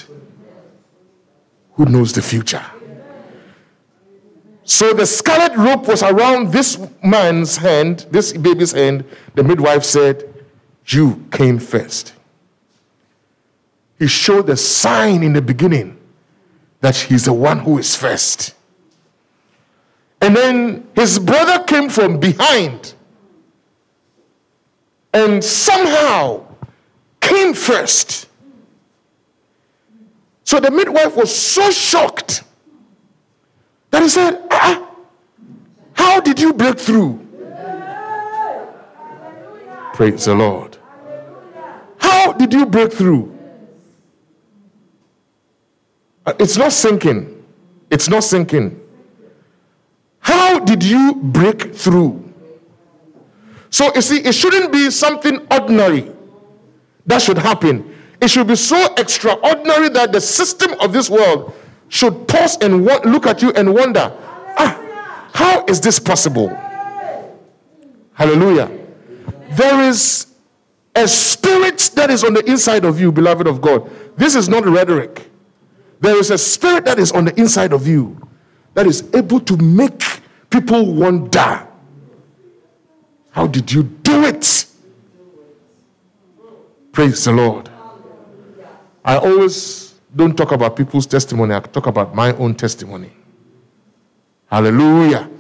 who 1.75 1.85
knows 1.85 2.13
the 2.13 2.23
future. 2.23 2.65
So 4.73 4.95
the 4.95 5.05
scarlet 5.05 5.55
rope 5.55 5.87
was 5.87 6.03
around 6.03 6.51
this 6.51 6.81
man's 7.05 7.59
hand, 7.59 8.07
this 8.11 8.33
baby's 8.33 8.73
hand. 8.73 9.05
The 9.35 9.45
midwife 9.45 9.85
said, 9.85 10.33
You 10.87 11.27
came 11.31 11.59
first. 11.59 12.15
He 13.99 14.07
showed 14.07 14.47
the 14.47 14.57
sign 14.57 15.23
in 15.23 15.35
the 15.35 15.43
beginning 15.43 15.99
that 16.81 16.97
he's 16.97 17.27
the 17.27 17.35
one 17.35 17.59
who 17.59 17.77
is 17.77 17.95
first. 17.95 18.55
And 20.23 20.35
then 20.35 20.89
his 20.95 21.19
brother 21.19 21.63
came 21.65 21.91
from 21.91 22.19
behind 22.19 22.95
and 25.13 25.45
somehow 25.45 26.47
came 27.21 27.53
first. 27.53 28.27
So 30.45 30.61
the 30.61 30.71
midwife 30.71 31.15
was 31.15 31.37
so 31.37 31.71
shocked 31.71 32.45
that 33.93 34.03
he 34.03 34.09
said, 34.09 34.43
ah, 34.51 34.91
How 35.93 36.21
did 36.21 36.41
you 36.41 36.53
break 36.53 36.79
through? 36.81 37.21
Praise 39.95 40.25
the 40.25 40.35
Lord. 40.35 40.79
How 41.99 42.33
did 42.33 42.53
you 42.53 42.67
break 42.67 42.93
through? 42.93 43.39
Uh, 46.25 46.33
it's 46.41 46.57
not 46.57 46.73
sinking. 46.73 47.45
It's 47.91 48.09
not 48.09 48.25
sinking. 48.25 48.81
How 50.21 50.59
did 50.59 50.83
you 50.83 51.15
break 51.17 51.75
through? 51.75 52.33
So, 53.71 53.95
you 53.95 54.01
see, 54.03 54.19
it 54.25 54.33
shouldn't 54.33 54.73
be 54.73 54.91
something 54.91 55.47
ordinary 55.51 56.11
that 57.07 57.21
should 57.21 57.39
happen. 57.39 57.95
It 58.21 58.29
should 58.29 58.47
be 58.47 58.57
so 58.57 58.95
extraordinary 58.97 59.89
that 59.91 60.13
the 60.13 60.21
system 60.21 60.75
of 60.81 60.93
this 60.93 61.11
world 61.11 61.53
should 61.93 62.27
pause 62.27 62.57
and 62.63 62.87
look 62.87 63.27
at 63.27 63.43
you 63.43 63.53
and 63.53 63.75
wonder, 63.75 64.11
ah, 64.57 65.29
how 65.35 65.63
is 65.67 65.79
this 65.79 65.99
possible? 65.99 66.49
Hallelujah. 68.15 68.71
There 69.51 69.83
is 69.83 70.29
a 70.95 71.07
spirit 71.07 71.91
that 71.95 72.09
is 72.09 72.25
on 72.25 72.33
the 72.33 72.43
inside 72.51 72.87
of 72.87 72.99
you, 72.99 73.13
beloved 73.13 73.47
of 73.47 73.61
God. 73.61 73.91
This 74.17 74.35
is 74.35 74.49
not 74.49 74.65
rhetoric. 74.65 75.31
There 76.01 76.17
is 76.17 76.31
a 76.31 76.39
spirit 76.39 76.87
that 76.87 76.99
is 76.99 77.13
on 77.13 77.27
the 77.27 77.39
inside 77.39 77.75
of 77.75 77.87
you 77.87 78.17
that 78.73 78.87
is 78.87 79.07
able 79.15 79.41
to 79.41 79.59
make 79.59 80.03
people 80.49 80.95
wonder 80.95 81.69
how 83.33 83.47
did 83.47 83.71
you 83.71 83.83
do 83.83 84.25
it? 84.25 84.65
Praise 86.93 87.23
the 87.27 87.33
Lord. 87.33 87.69
I 89.05 89.19
always 89.19 89.92
don't 90.15 90.37
talk 90.37 90.53
about 90.53 90.77
people's 90.77 91.07
testimony, 91.07 91.55
I 91.55 91.61
talk 91.61 91.87
about 91.87 92.15
my 92.15 92.35
own 92.37 92.55
testimony. 92.55 93.11
Hallelujah. 94.47 95.31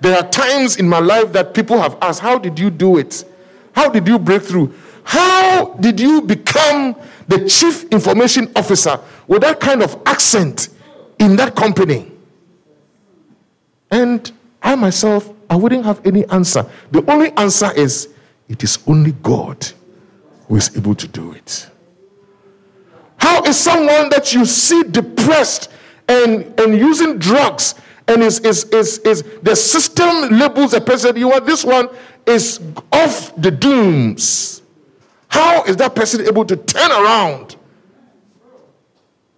There 0.00 0.16
are 0.16 0.28
times 0.28 0.76
in 0.76 0.88
my 0.88 0.98
life 0.98 1.32
that 1.32 1.54
people 1.54 1.78
have 1.78 1.96
asked, 2.00 2.20
How 2.20 2.38
did 2.38 2.58
you 2.58 2.70
do 2.70 2.98
it? 2.98 3.24
How 3.72 3.88
did 3.88 4.08
you 4.08 4.18
break 4.18 4.42
through? 4.42 4.74
How 5.04 5.74
did 5.74 6.00
you 6.00 6.22
become 6.22 6.96
the 7.28 7.46
chief 7.48 7.84
information 7.90 8.50
officer 8.56 8.98
with 9.26 9.42
that 9.42 9.60
kind 9.60 9.82
of 9.82 10.00
accent 10.06 10.68
in 11.18 11.36
that 11.36 11.54
company? 11.54 12.10
And 13.90 14.30
I 14.62 14.74
myself, 14.74 15.30
I 15.50 15.56
wouldn't 15.56 15.84
have 15.84 16.04
any 16.06 16.26
answer. 16.28 16.64
The 16.90 17.04
only 17.10 17.30
answer 17.32 17.70
is 17.72 18.08
it 18.48 18.62
is 18.64 18.78
only 18.86 19.12
God 19.12 19.66
who 20.48 20.56
is 20.56 20.74
able 20.76 20.94
to 20.94 21.06
do 21.08 21.32
it. 21.32 21.68
How 23.22 23.40
is 23.44 23.56
someone 23.56 24.10
that 24.10 24.34
you 24.34 24.44
see 24.44 24.82
depressed 24.82 25.70
and, 26.08 26.58
and 26.58 26.76
using 26.76 27.18
drugs 27.18 27.76
and 28.08 28.20
is, 28.20 28.40
is, 28.40 28.64
is, 28.64 28.98
is 28.98 29.22
the 29.42 29.54
system 29.54 30.36
labels 30.36 30.74
a 30.74 30.80
person, 30.80 31.16
you 31.16 31.30
are 31.30 31.38
this 31.38 31.64
one 31.64 31.88
is 32.26 32.60
off 32.90 33.32
the 33.40 33.52
dooms. 33.52 34.62
How 35.28 35.62
is 35.62 35.76
that 35.76 35.94
person 35.94 36.26
able 36.26 36.44
to 36.46 36.56
turn 36.56 36.90
around 36.90 37.54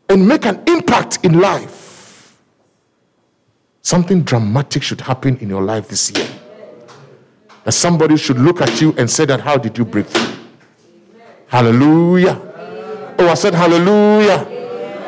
and 0.09 0.27
make 0.27 0.47
an 0.47 0.63
impact 0.67 1.19
in 1.23 1.39
life? 1.39 2.39
Something 3.83 4.23
dramatic 4.23 4.83
should 4.83 5.03
happen 5.03 5.37
in 5.37 5.51
your 5.51 5.63
life 5.63 5.89
this 5.89 6.11
year. 6.11 6.29
That 7.65 7.73
somebody 7.73 8.17
should 8.17 8.39
look 8.39 8.63
at 8.63 8.81
you 8.81 8.95
and 8.97 9.11
say 9.11 9.27
that, 9.27 9.41
how 9.41 9.59
did 9.59 9.77
you 9.77 9.85
break 9.85 10.07
through? 10.07 10.37
Hallelujah. 11.49 12.54
Oh, 13.19 13.29
I 13.29 13.35
said 13.35 13.55
hallelujah. 13.55 14.63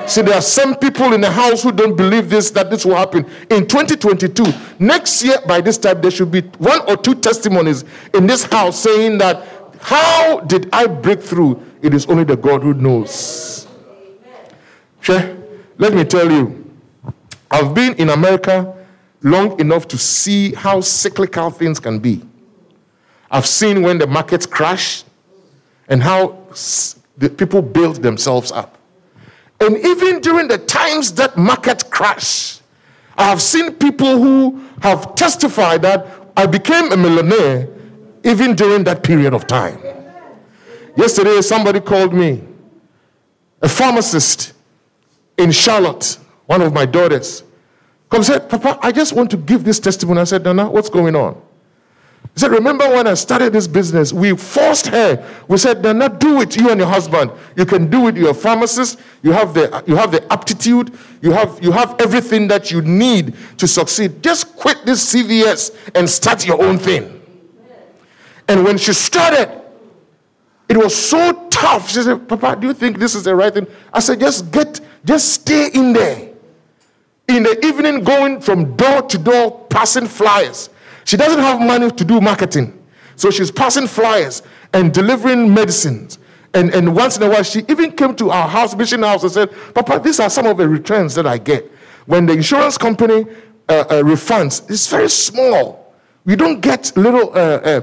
See, 0.07 0.23
there 0.23 0.35
are 0.37 0.43
some 0.43 0.77
people 0.77 1.13
in 1.15 1.21
the 1.21 1.31
house 1.31 1.65
who 1.65 1.73
don't 1.73 1.97
believe 1.97 2.31
this, 2.31 2.53
that 2.53 2.71
this 2.71 2.85
will 2.85 2.95
happen. 2.95 3.27
In 3.51 3.67
2022, 3.67 4.45
next 4.79 5.25
year, 5.25 5.39
by 5.49 5.61
this 5.61 5.79
time, 5.79 6.01
there 6.01 6.13
should 6.13 6.31
be 6.31 6.43
one 6.59 6.81
or 6.89 6.97
two 6.97 7.17
testimonies 7.17 7.85
in 8.15 8.27
this 8.27 8.45
house 8.45 8.79
saying 8.79 9.19
that, 9.19 9.45
How 9.81 10.41
did 10.41 10.69
I 10.73 10.87
break 10.87 11.21
through? 11.21 11.61
It 11.83 11.93
is 11.93 12.07
only 12.07 12.23
the 12.23 12.37
God 12.37 12.63
who 12.63 12.75
knows. 12.75 13.67
Sure. 15.01 15.37
Let 15.79 15.93
me 15.93 16.05
tell 16.05 16.31
you, 16.31 16.65
I've 17.51 17.75
been 17.75 17.95
in 17.95 18.11
America 18.11 18.75
long 19.23 19.59
enough 19.59 19.89
to 19.89 19.99
see 19.99 20.53
how 20.55 20.81
cyclical 20.81 21.51
things 21.51 21.81
can 21.81 21.99
be. 21.99 22.23
I've 23.31 23.47
seen 23.47 23.83
when 23.83 23.99
the 23.99 24.07
markets 24.07 24.47
crash 24.47 25.03
and 25.89 26.03
how 26.03 26.47
the 27.19 27.31
people 27.31 27.63
build 27.63 27.97
themselves 27.97 28.53
up. 28.53 28.79
And 29.61 29.77
even 29.79 30.21
during 30.21 30.49
the 30.49 30.59
times 30.59 31.13
that 31.15 31.37
market 31.37 31.91
crash, 31.91 32.61
I 33.17 33.25
have 33.25 33.41
seen 33.41 33.75
people 33.75 34.19
who 34.19 34.63
have 34.83 35.15
testified 35.15 35.83
that 35.83 36.07
I 36.37 36.47
became 36.47 36.93
a 36.93 36.97
millionaire 36.97 37.69
even 38.23 38.55
during 38.55 38.85
that 38.85 39.03
period 39.03 39.33
of 39.33 39.47
time. 39.47 39.81
Yesterday, 40.97 41.41
somebody 41.41 41.81
called 41.81 42.13
me, 42.13 42.43
a 43.63 43.69
pharmacist 43.69 44.53
in 45.39 45.51
Charlotte, 45.51 46.19
one 46.47 46.61
of 46.61 46.73
my 46.73 46.85
daughters, 46.85 47.43
come 48.11 48.23
said, 48.23 48.49
Papa, 48.51 48.79
I 48.83 48.93
just 48.93 49.13
want 49.15 49.31
to 49.31 49.37
give 49.37 49.65
this 49.65 49.81
testimony. 49.81 50.21
I 50.21 50.25
said, 50.25 50.45
Nana, 50.45 50.69
what's 50.69 50.91
going 50.91 51.17
on? 51.17 51.41
He 52.37 52.41
said, 52.41 52.51
Remember 52.51 52.87
when 52.91 53.07
I 53.07 53.15
started 53.15 53.55
this 53.55 53.67
business, 53.67 54.13
we 54.13 54.37
forced 54.37 54.89
her. 54.89 55.27
We 55.49 55.57
said, 55.57 55.83
"No, 55.83 55.95
not 55.95 56.21
do 56.21 56.43
it, 56.43 56.55
you 56.55 56.69
and 56.69 56.79
your 56.79 56.89
husband. 56.89 57.33
You 57.57 57.65
can 57.65 57.89
do 57.89 58.09
it, 58.09 58.17
you're 58.17 58.33
a 58.33 58.35
pharmacist, 58.35 59.01
you 59.23 59.33
have 59.33 59.55
the 59.55 59.83
you 59.87 59.97
have 59.97 60.13
the 60.13 60.31
aptitude, 60.31 60.93
you 61.23 61.33
have 61.33 61.59
you 61.63 61.73
have 61.73 61.99
everything 61.99 62.47
that 62.49 62.71
you 62.71 62.83
need 62.83 63.35
to 63.57 63.67
succeed. 63.67 64.23
Just 64.23 64.55
quit 64.55 64.85
this 64.85 65.15
CVS 65.15 65.75
and 65.95 66.09
start 66.11 66.47
your 66.47 66.63
own 66.63 66.77
thing. 66.77 67.23
And 68.49 68.65
when 68.65 68.77
she 68.77 68.93
started, 68.93 69.63
it 70.69 70.77
was 70.77 70.95
so 70.95 71.49
tough. 71.49 71.89
She 71.89 72.03
said, 72.03 72.29
Papa, 72.29 72.61
do 72.61 72.67
you 72.67 72.75
think 72.75 72.99
this 72.99 73.15
is 73.15 73.25
the 73.25 73.35
right 73.35 73.53
thing? 73.53 73.67
I 73.95 74.01
said, 74.01 74.21
just 74.21 74.53
get, 74.53 74.81
just 75.07 75.33
stay 75.33 75.71
in 75.73 75.95
there. 75.95 76.29
In 77.29 77.43
the 77.45 77.67
evening, 77.67 78.05
going 78.05 78.41
from 78.41 78.77
door 78.77 79.03
to 79.03 79.19
door, 79.19 79.67
passing 79.69 80.07
flyers 80.07 80.69
she 81.07 81.17
doesn't 81.17 81.39
have 81.39 81.61
money 81.61 81.91
to 81.91 82.05
do 82.05 82.21
marketing. 82.21 82.77
So 83.15 83.31
she's 83.31 83.51
passing 83.51 83.87
flyers 83.87 84.43
and 84.73 84.93
delivering 84.93 85.55
medicines. 85.55 86.19
And, 86.53 86.75
and 86.75 86.95
once 86.95 87.17
in 87.17 87.23
a 87.23 87.29
while, 87.29 87.45
she 87.45 87.65
even 87.69 87.93
came 87.93 88.15
to 88.17 88.31
our 88.31 88.49
house, 88.49 88.75
mission 88.75 89.03
house, 89.03 89.23
and 89.23 89.33
said, 89.33 89.51
Papa, 89.73 90.01
these 90.03 90.19
are 90.21 90.29
some 90.29 90.47
of 90.47 90.57
the 90.57 90.69
returns 90.69 91.15
that 91.15 91.27
I 91.27 91.39
get. 91.39 91.71
When 92.07 92.27
the 92.27 92.33
insurance 92.33 92.77
company 92.77 93.25
uh, 93.69 93.73
uh, 93.73 94.03
refunds, 94.03 94.69
it's 94.69 94.89
very 94.89 95.09
small. 95.09 95.95
We 96.25 96.35
don't 96.35 96.61
get 96.61 96.97
little 96.97 97.31
uh, 97.31 97.61
uh 97.63 97.81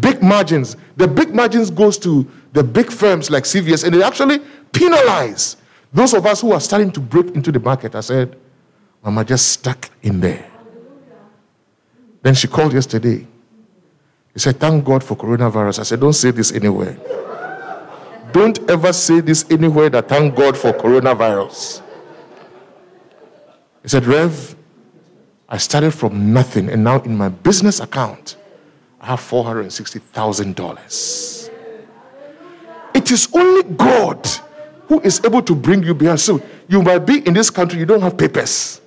big 0.00 0.22
margins. 0.22 0.76
The 0.96 1.08
big 1.08 1.34
margins 1.34 1.70
goes 1.70 1.96
to 1.98 2.30
the 2.52 2.62
big 2.62 2.92
firms 2.92 3.30
like 3.30 3.44
CVS, 3.44 3.84
and 3.84 3.94
they 3.94 4.02
actually 4.02 4.40
penalize 4.72 5.56
those 5.94 6.12
of 6.12 6.26
us 6.26 6.42
who 6.42 6.52
are 6.52 6.60
starting 6.60 6.90
to 6.92 7.00
break 7.00 7.34
into 7.34 7.50
the 7.50 7.60
market. 7.60 7.94
I 7.94 8.00
said, 8.00 8.36
Mama, 9.02 9.24
just 9.24 9.48
stuck 9.48 9.90
in 10.02 10.20
there. 10.20 10.55
Then 12.22 12.34
she 12.34 12.48
called 12.48 12.72
yesterday. 12.72 13.26
He 14.32 14.40
said, 14.40 14.58
Thank 14.58 14.84
God 14.84 15.02
for 15.02 15.16
coronavirus. 15.16 15.80
I 15.80 15.82
said, 15.84 16.00
Don't 16.00 16.12
say 16.12 16.30
this 16.30 16.52
anywhere. 16.52 16.96
Don't 18.32 18.70
ever 18.70 18.92
say 18.92 19.20
this 19.20 19.50
anywhere 19.50 19.88
that 19.88 20.08
thank 20.08 20.34
God 20.34 20.58
for 20.58 20.72
coronavirus. 20.72 21.80
He 23.82 23.88
said, 23.88 24.04
Rev, 24.04 24.56
I 25.48 25.58
started 25.58 25.92
from 25.92 26.32
nothing, 26.32 26.68
and 26.68 26.82
now 26.84 27.00
in 27.02 27.16
my 27.16 27.30
business 27.30 27.80
account, 27.80 28.36
I 29.00 29.06
have 29.06 29.20
$460,000. 29.20 31.50
It 32.94 33.10
is 33.10 33.28
only 33.32 33.62
God 33.74 34.28
who 34.88 35.00
is 35.00 35.24
able 35.24 35.40
to 35.42 35.54
bring 35.54 35.82
you 35.82 35.94
behind. 35.94 36.20
So 36.20 36.42
you 36.68 36.82
might 36.82 36.98
be 37.00 37.26
in 37.26 37.32
this 37.34 37.48
country, 37.48 37.78
you 37.78 37.86
don't 37.86 38.02
have 38.02 38.18
papers. 38.18 38.82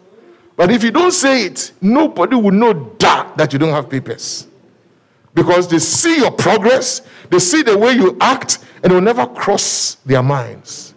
But 0.60 0.72
if 0.72 0.84
you 0.84 0.92
don't 0.92 1.14
say 1.14 1.46
it, 1.46 1.72
nobody 1.80 2.36
will 2.36 2.52
know 2.52 2.94
that, 3.00 3.38
that 3.38 3.54
you 3.54 3.60
don't 3.60 3.72
have 3.72 3.90
papers. 3.90 4.46
Because 5.34 5.70
they 5.70 5.80
see 5.80 6.18
your 6.18 6.32
progress, 6.32 7.02
they 7.30 7.40
see 7.40 7.62
the 7.62 7.78
way 7.78 7.94
you 7.94 8.18
act, 8.20 8.60
and 8.84 8.92
it 8.92 8.94
will 8.94 9.00
never 9.00 9.26
cross 9.26 9.96
their 10.06 10.22
minds. 10.22 10.94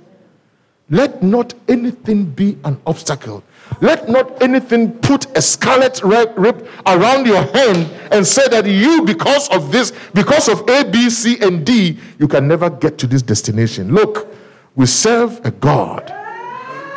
Let 0.91 1.23
not 1.23 1.55
anything 1.69 2.25
be 2.25 2.59
an 2.65 2.77
obstacle. 2.89 3.45
Let 3.81 4.09
not 4.09 4.43
anything 4.43 4.99
put 4.99 5.27
a 5.39 5.41
scarlet 5.41 6.03
rib 6.03 6.69
around 6.85 7.27
your 7.27 7.43
hand 7.43 7.89
and 8.11 8.27
say 8.27 8.49
that 8.49 8.67
you, 8.67 9.05
because 9.05 9.49
of 9.51 9.71
this, 9.71 9.93
because 10.13 10.49
of 10.49 10.69
A, 10.69 10.83
B, 10.91 11.09
C, 11.09 11.39
and 11.41 11.65
D, 11.65 12.01
you 12.19 12.27
can 12.27 12.49
never 12.49 12.69
get 12.69 12.99
to 12.99 13.07
this 13.07 13.23
destination. 13.23 13.95
Look, 13.95 14.27
we 14.75 14.87
serve 14.87 15.41
a 15.47 15.53
God 15.53 16.11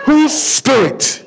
whose 0.05 0.33
spirit 0.33 1.24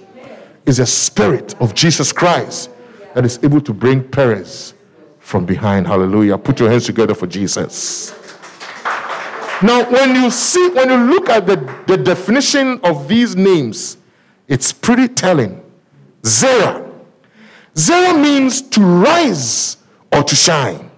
is 0.69 0.79
a 0.79 0.87
spirit 0.87 1.55
of 1.61 1.75
Jesus 1.75 2.13
Christ 2.13 2.71
that 3.15 3.25
is 3.25 3.41
able 3.43 3.61
to 3.63 3.73
bring 3.73 4.07
Perez 4.07 4.75
from 5.19 5.47
behind. 5.47 5.87
Hallelujah. 5.87 6.37
Put 6.37 6.61
your 6.61 6.71
hands 6.71 6.85
together 6.85 7.15
for 7.15 7.27
Jesus. 7.27 8.15
Now, 9.63 9.91
when 9.91 10.15
you 10.15 10.31
see, 10.31 10.69
when 10.69 10.91
you 10.91 10.97
look 10.97 11.29
at 11.31 11.47
the, 11.47 11.57
the 11.87 11.97
definition 11.97 12.81
of 12.85 13.09
these 13.09 13.35
names, 13.35 13.97
it's 14.47 14.73
pretty 14.73 15.09
telling. 15.09 15.61
Zerah. 16.25 16.89
Zerah 17.77 18.19
means 18.19 18.63
to 18.63 18.81
rise 18.81 19.79
or 20.13 20.23
to 20.23 20.37
shine. 20.37 20.91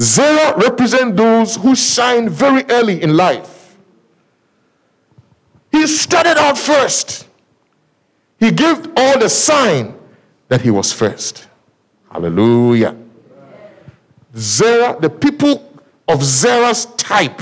Zerah 0.00 0.58
represent 0.58 1.16
those 1.16 1.56
who 1.56 1.74
shine 1.74 2.28
very 2.28 2.64
early 2.70 3.02
in 3.02 3.16
life. 3.16 3.76
He 5.70 5.86
started 5.86 6.36
out 6.38 6.58
first. 6.58 7.27
He 8.38 8.50
gave 8.50 8.86
all 8.96 9.18
the 9.18 9.28
sign 9.28 9.94
that 10.48 10.60
he 10.60 10.70
was 10.70 10.92
first. 10.92 11.48
Hallelujah. 12.10 12.96
Zerah, 14.36 14.98
the 15.00 15.10
people 15.10 15.72
of 16.06 16.22
Zerah's 16.22 16.86
type, 16.96 17.40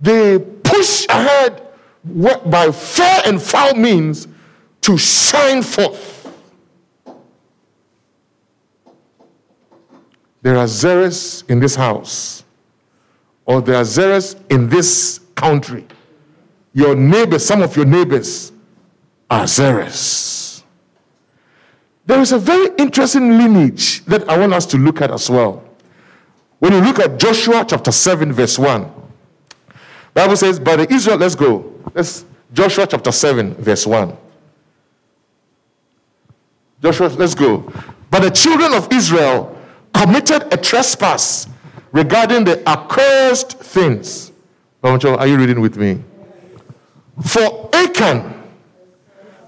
they 0.00 0.38
push 0.38 1.06
ahead 1.08 1.62
by 2.04 2.70
fair 2.72 3.22
and 3.26 3.40
foul 3.40 3.74
means 3.74 4.28
to 4.82 4.98
shine 4.98 5.62
forth. 5.62 6.12
There 10.42 10.58
are 10.58 10.66
Zerahs 10.66 11.48
in 11.48 11.58
this 11.58 11.74
house, 11.74 12.44
or 13.46 13.62
there 13.62 13.76
are 13.76 13.84
Zerahs 13.84 14.36
in 14.50 14.68
this 14.68 15.20
country. 15.34 15.86
Your 16.74 16.94
neighbors, 16.94 17.46
some 17.46 17.62
of 17.62 17.74
your 17.76 17.86
neighbors, 17.86 18.52
zealous. 19.46 20.62
There 22.06 22.20
is 22.20 22.32
a 22.32 22.38
very 22.38 22.68
interesting 22.76 23.38
lineage 23.38 24.04
that 24.04 24.28
I 24.28 24.38
want 24.38 24.52
us 24.52 24.66
to 24.66 24.76
look 24.76 25.00
at 25.00 25.10
as 25.10 25.30
well. 25.30 25.64
When 26.58 26.72
you 26.72 26.80
look 26.80 26.98
at 26.98 27.18
Joshua 27.18 27.64
chapter 27.66 27.92
7, 27.92 28.32
verse 28.32 28.58
1, 28.58 28.90
Bible 30.12 30.36
says, 30.36 30.60
But 30.60 30.76
the 30.76 30.92
Israel, 30.92 31.16
let's 31.16 31.34
go. 31.34 31.72
Let's 31.94 32.24
Joshua 32.52 32.86
chapter 32.86 33.10
7, 33.10 33.54
verse 33.54 33.86
1. 33.86 34.16
Joshua, 36.82 37.06
let's 37.08 37.34
go. 37.34 37.72
But 38.10 38.20
the 38.20 38.30
children 38.30 38.74
of 38.74 38.92
Israel 38.92 39.58
committed 39.92 40.52
a 40.52 40.56
trespass 40.56 41.48
regarding 41.92 42.44
the 42.44 42.68
accursed 42.68 43.58
things. 43.58 44.32
Are 44.82 45.26
you 45.26 45.38
reading 45.38 45.60
with 45.60 45.76
me? 45.78 46.02
For 47.26 47.70
Achan, 47.72 48.43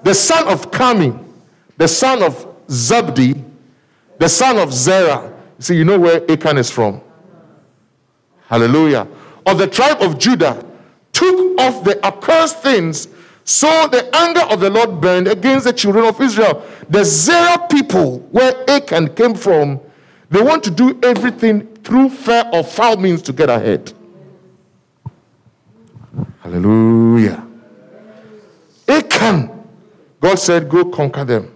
the 0.06 0.14
son 0.14 0.46
of 0.46 0.70
Carmi, 0.70 1.18
the 1.78 1.88
son 1.88 2.22
of 2.22 2.46
Zabdi, 2.68 3.42
the 4.20 4.28
son 4.28 4.56
of 4.56 4.72
Zerah. 4.72 5.32
See, 5.58 5.76
you 5.76 5.84
know 5.84 5.98
where 5.98 6.22
Achan 6.30 6.58
is 6.58 6.70
from? 6.70 7.00
Hallelujah. 8.46 9.08
Of 9.44 9.58
the 9.58 9.66
tribe 9.66 10.00
of 10.00 10.16
Judah, 10.16 10.64
took 11.12 11.58
off 11.58 11.82
the 11.82 11.98
accursed 12.06 12.62
things, 12.62 13.08
so 13.42 13.88
the 13.88 14.08
anger 14.14 14.42
of 14.42 14.60
the 14.60 14.70
Lord 14.70 15.00
burned 15.00 15.26
against 15.26 15.64
the 15.64 15.72
children 15.72 16.04
of 16.04 16.20
Israel. 16.20 16.64
The 16.88 17.04
Zerah 17.04 17.66
people, 17.68 18.20
where 18.30 18.54
Achan 18.70 19.12
came 19.16 19.34
from, 19.34 19.80
they 20.30 20.40
want 20.40 20.62
to 20.64 20.70
do 20.70 21.00
everything 21.02 21.66
through 21.78 22.10
fair 22.10 22.48
or 22.52 22.62
foul 22.62 22.96
means 22.96 23.22
to 23.22 23.32
get 23.32 23.50
ahead. 23.50 23.92
Hallelujah. 26.42 27.44
Achan, 28.86 29.55
God 30.20 30.36
said, 30.38 30.68
Go 30.68 30.84
conquer 30.84 31.24
them. 31.24 31.54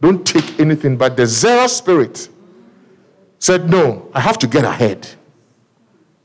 Don't 0.00 0.26
take 0.26 0.58
anything. 0.60 0.96
But 0.96 1.16
the 1.16 1.26
Zerah 1.26 1.68
spirit 1.68 2.28
said, 3.38 3.70
No, 3.70 4.10
I 4.14 4.20
have 4.20 4.38
to 4.38 4.46
get 4.46 4.64
ahead, 4.64 5.08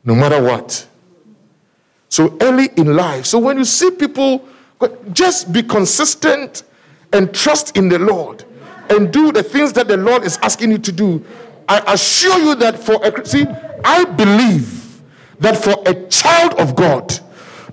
no 0.03 0.15
matter 0.15 0.41
what. 0.41 0.87
So 2.09 2.37
early 2.41 2.69
in 2.77 2.95
life. 2.95 3.25
So 3.25 3.37
when 3.39 3.57
you 3.57 3.65
see 3.65 3.91
people, 3.91 4.47
just 5.11 5.51
be 5.51 5.63
consistent 5.63 6.63
and 7.13 7.33
trust 7.33 7.77
in 7.77 7.89
the 7.89 7.99
Lord 7.99 8.45
and 8.89 9.11
do 9.11 9.31
the 9.31 9.43
things 9.43 9.73
that 9.73 9.87
the 9.87 9.97
Lord 9.97 10.23
is 10.23 10.37
asking 10.41 10.71
you 10.71 10.77
to 10.79 10.91
do. 10.91 11.25
I 11.67 11.93
assure 11.93 12.39
you 12.39 12.55
that 12.55 12.79
for 12.79 13.03
a 13.03 13.25
see, 13.25 13.45
I 13.83 14.05
believe 14.05 15.01
that 15.39 15.57
for 15.57 15.75
a 15.85 16.07
child 16.07 16.53
of 16.53 16.75
God, 16.75 17.19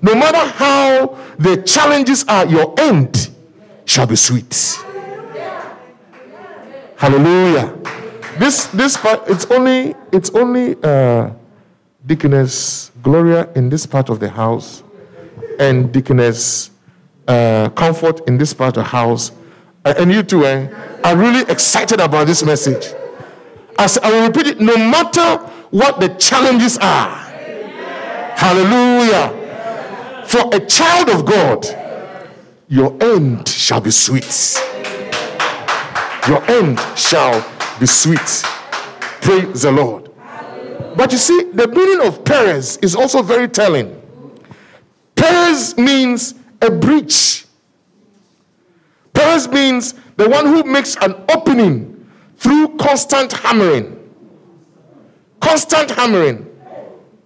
no 0.01 0.13
matter 0.13 0.37
how 0.37 1.17
the 1.37 1.61
challenges 1.63 2.25
are, 2.27 2.45
your 2.45 2.73
end 2.77 3.29
shall 3.85 4.07
be 4.07 4.15
sweet. 4.15 4.77
Hallelujah. 6.97 7.73
This 8.37 8.67
this 8.67 8.97
part 8.97 9.23
it's 9.27 9.45
only 9.51 9.95
it's 10.11 10.29
only 10.31 10.75
uh, 10.83 11.31
Deaconess 12.05 12.91
Gloria 13.01 13.49
in 13.55 13.69
this 13.69 13.85
part 13.85 14.09
of 14.09 14.19
the 14.19 14.29
house 14.29 14.83
and 15.59 15.91
Deaconess 15.91 16.71
uh, 17.27 17.69
Comfort 17.69 18.27
in 18.27 18.37
this 18.37 18.53
part 18.53 18.77
of 18.77 18.83
the 18.83 18.89
house. 18.89 19.31
Uh, 19.83 19.93
and 19.99 20.11
you 20.11 20.23
too, 20.23 20.45
eh, 20.45 20.67
are 21.03 21.15
really 21.15 21.41
excited 21.51 21.99
about 21.99 22.25
this 22.27 22.43
message. 22.43 22.93
As 23.77 23.97
I 23.99 24.09
will 24.09 24.27
repeat 24.27 24.47
it, 24.47 24.59
no 24.59 24.75
matter 24.77 25.37
what 25.69 25.99
the 25.99 26.09
challenges 26.09 26.77
are. 26.79 27.17
Hallelujah. 28.35 30.23
For 30.25 30.49
a 30.55 30.65
child 30.65 31.09
of 31.09 31.25
God, 31.25 31.65
your 32.67 32.95
end 33.01 33.47
shall 33.47 33.81
be 33.81 33.91
sweet 33.91 34.61
your 36.27 36.43
end 36.49 36.79
shall 36.95 37.45
be 37.79 37.85
sweet. 37.85 38.43
Praise 39.21 39.61
the 39.61 39.71
Lord. 39.71 40.11
But 40.95 41.11
you 41.11 41.17
see, 41.17 41.51
the 41.53 41.67
meaning 41.67 42.07
of 42.07 42.23
Perez 42.23 42.77
is 42.77 42.95
also 42.95 43.21
very 43.21 43.47
telling. 43.47 44.01
Perez 45.15 45.77
means 45.77 46.35
a 46.61 46.71
breach. 46.71 47.45
Perez 49.13 49.47
means 49.49 49.93
the 50.17 50.29
one 50.29 50.45
who 50.45 50.63
makes 50.63 50.95
an 50.97 51.13
opening 51.29 52.07
through 52.37 52.77
constant 52.77 53.31
hammering. 53.33 53.91
Constant 55.39 55.91
hammering. 55.91 56.45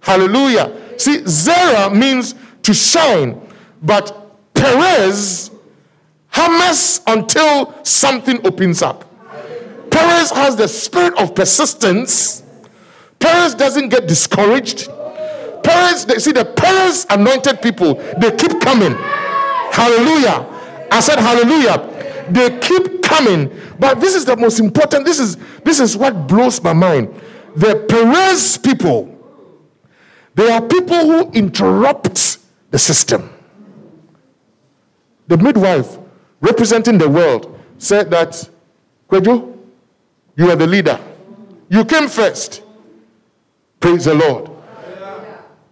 Hallelujah. 0.00 0.98
See, 0.98 1.22
Zerah 1.26 1.94
means 1.94 2.34
to 2.62 2.74
shine, 2.74 3.40
but 3.82 4.29
Perez 4.60 5.50
hammers 6.28 7.00
until 7.06 7.74
something 7.82 8.46
opens 8.46 8.82
up. 8.82 9.06
Perez 9.90 10.30
has 10.30 10.54
the 10.56 10.68
spirit 10.68 11.18
of 11.18 11.34
persistence. 11.34 12.42
Perez 13.18 13.54
doesn't 13.54 13.88
get 13.88 14.06
discouraged. 14.06 14.88
Perez, 15.62 16.04
they 16.04 16.18
see 16.18 16.32
the 16.32 16.44
Perez 16.44 17.06
anointed 17.10 17.62
people, 17.62 17.94
they 18.18 18.30
keep 18.36 18.60
coming. 18.60 18.92
Hallelujah. 19.72 20.46
I 20.92 21.00
said 21.00 21.18
hallelujah. 21.18 22.26
They 22.30 22.58
keep 22.58 23.02
coming. 23.02 23.50
But 23.78 24.00
this 24.00 24.14
is 24.14 24.24
the 24.24 24.36
most 24.36 24.60
important. 24.60 25.04
This 25.04 25.18
is 25.18 25.36
this 25.64 25.80
is 25.80 25.96
what 25.96 26.26
blows 26.28 26.62
my 26.62 26.72
mind. 26.72 27.14
The 27.56 27.86
Perez 27.88 28.58
people, 28.58 29.16
they 30.34 30.50
are 30.50 30.60
people 30.60 30.98
who 30.98 31.30
interrupt 31.32 32.38
the 32.70 32.78
system. 32.78 33.30
The 35.30 35.38
midwife 35.38 35.96
representing 36.40 36.98
the 36.98 37.08
world, 37.08 37.56
said 37.78 38.10
that, 38.10 38.50
Kwejo, 39.08 39.56
you 40.36 40.50
are 40.50 40.56
the 40.56 40.66
leader. 40.66 40.98
You 41.68 41.84
came 41.84 42.08
first. 42.08 42.62
Praise 43.78 44.06
the 44.06 44.14
Lord. 44.14 44.50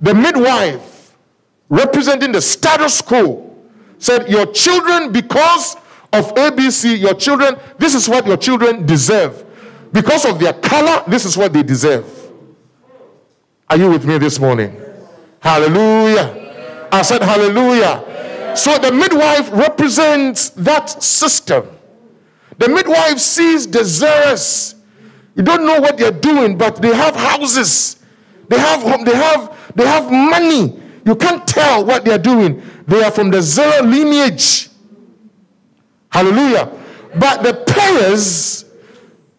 The 0.00 0.14
midwife, 0.14 1.16
representing 1.68 2.30
the 2.30 2.40
status 2.40 3.00
quo, 3.00 3.52
said, 3.98 4.28
Your 4.28 4.46
children, 4.52 5.10
because 5.10 5.74
of 6.12 6.32
ABC, 6.34 6.98
your 6.98 7.14
children, 7.14 7.56
this 7.78 7.94
is 7.94 8.08
what 8.08 8.26
your 8.26 8.36
children 8.36 8.86
deserve. 8.86 9.44
Because 9.92 10.24
of 10.24 10.38
their 10.38 10.52
color, 10.52 11.02
this 11.08 11.24
is 11.24 11.36
what 11.36 11.52
they 11.52 11.64
deserve. 11.64 12.06
Are 13.68 13.76
you 13.76 13.90
with 13.90 14.06
me 14.06 14.18
this 14.18 14.38
morning? 14.38 14.80
Hallelujah. 15.40 16.86
I 16.92 17.02
said, 17.02 17.22
Hallelujah. 17.22 18.17
So 18.58 18.76
the 18.76 18.90
midwife 18.90 19.52
represents 19.52 20.48
that 20.50 21.00
system. 21.00 21.68
The 22.58 22.68
midwife 22.68 23.20
sees 23.20 23.66
desirous. 23.66 24.74
You 25.36 25.44
don't 25.44 25.64
know 25.64 25.80
what 25.80 25.96
they're 25.96 26.10
doing, 26.10 26.58
but 26.58 26.82
they 26.82 26.92
have 26.92 27.14
houses. 27.14 28.02
They 28.48 28.58
have 28.58 29.04
they 29.04 29.14
have 29.14 29.56
they 29.76 29.86
have 29.86 30.10
money. 30.10 30.82
You 31.06 31.14
can't 31.14 31.46
tell 31.46 31.84
what 31.84 32.04
they're 32.04 32.18
doing. 32.18 32.60
They 32.88 33.00
are 33.04 33.12
from 33.12 33.30
the 33.30 33.40
Zerah 33.42 33.86
lineage. 33.86 34.70
Hallelujah. 36.10 36.68
But 37.16 37.44
the 37.44 37.54
players 37.64 38.64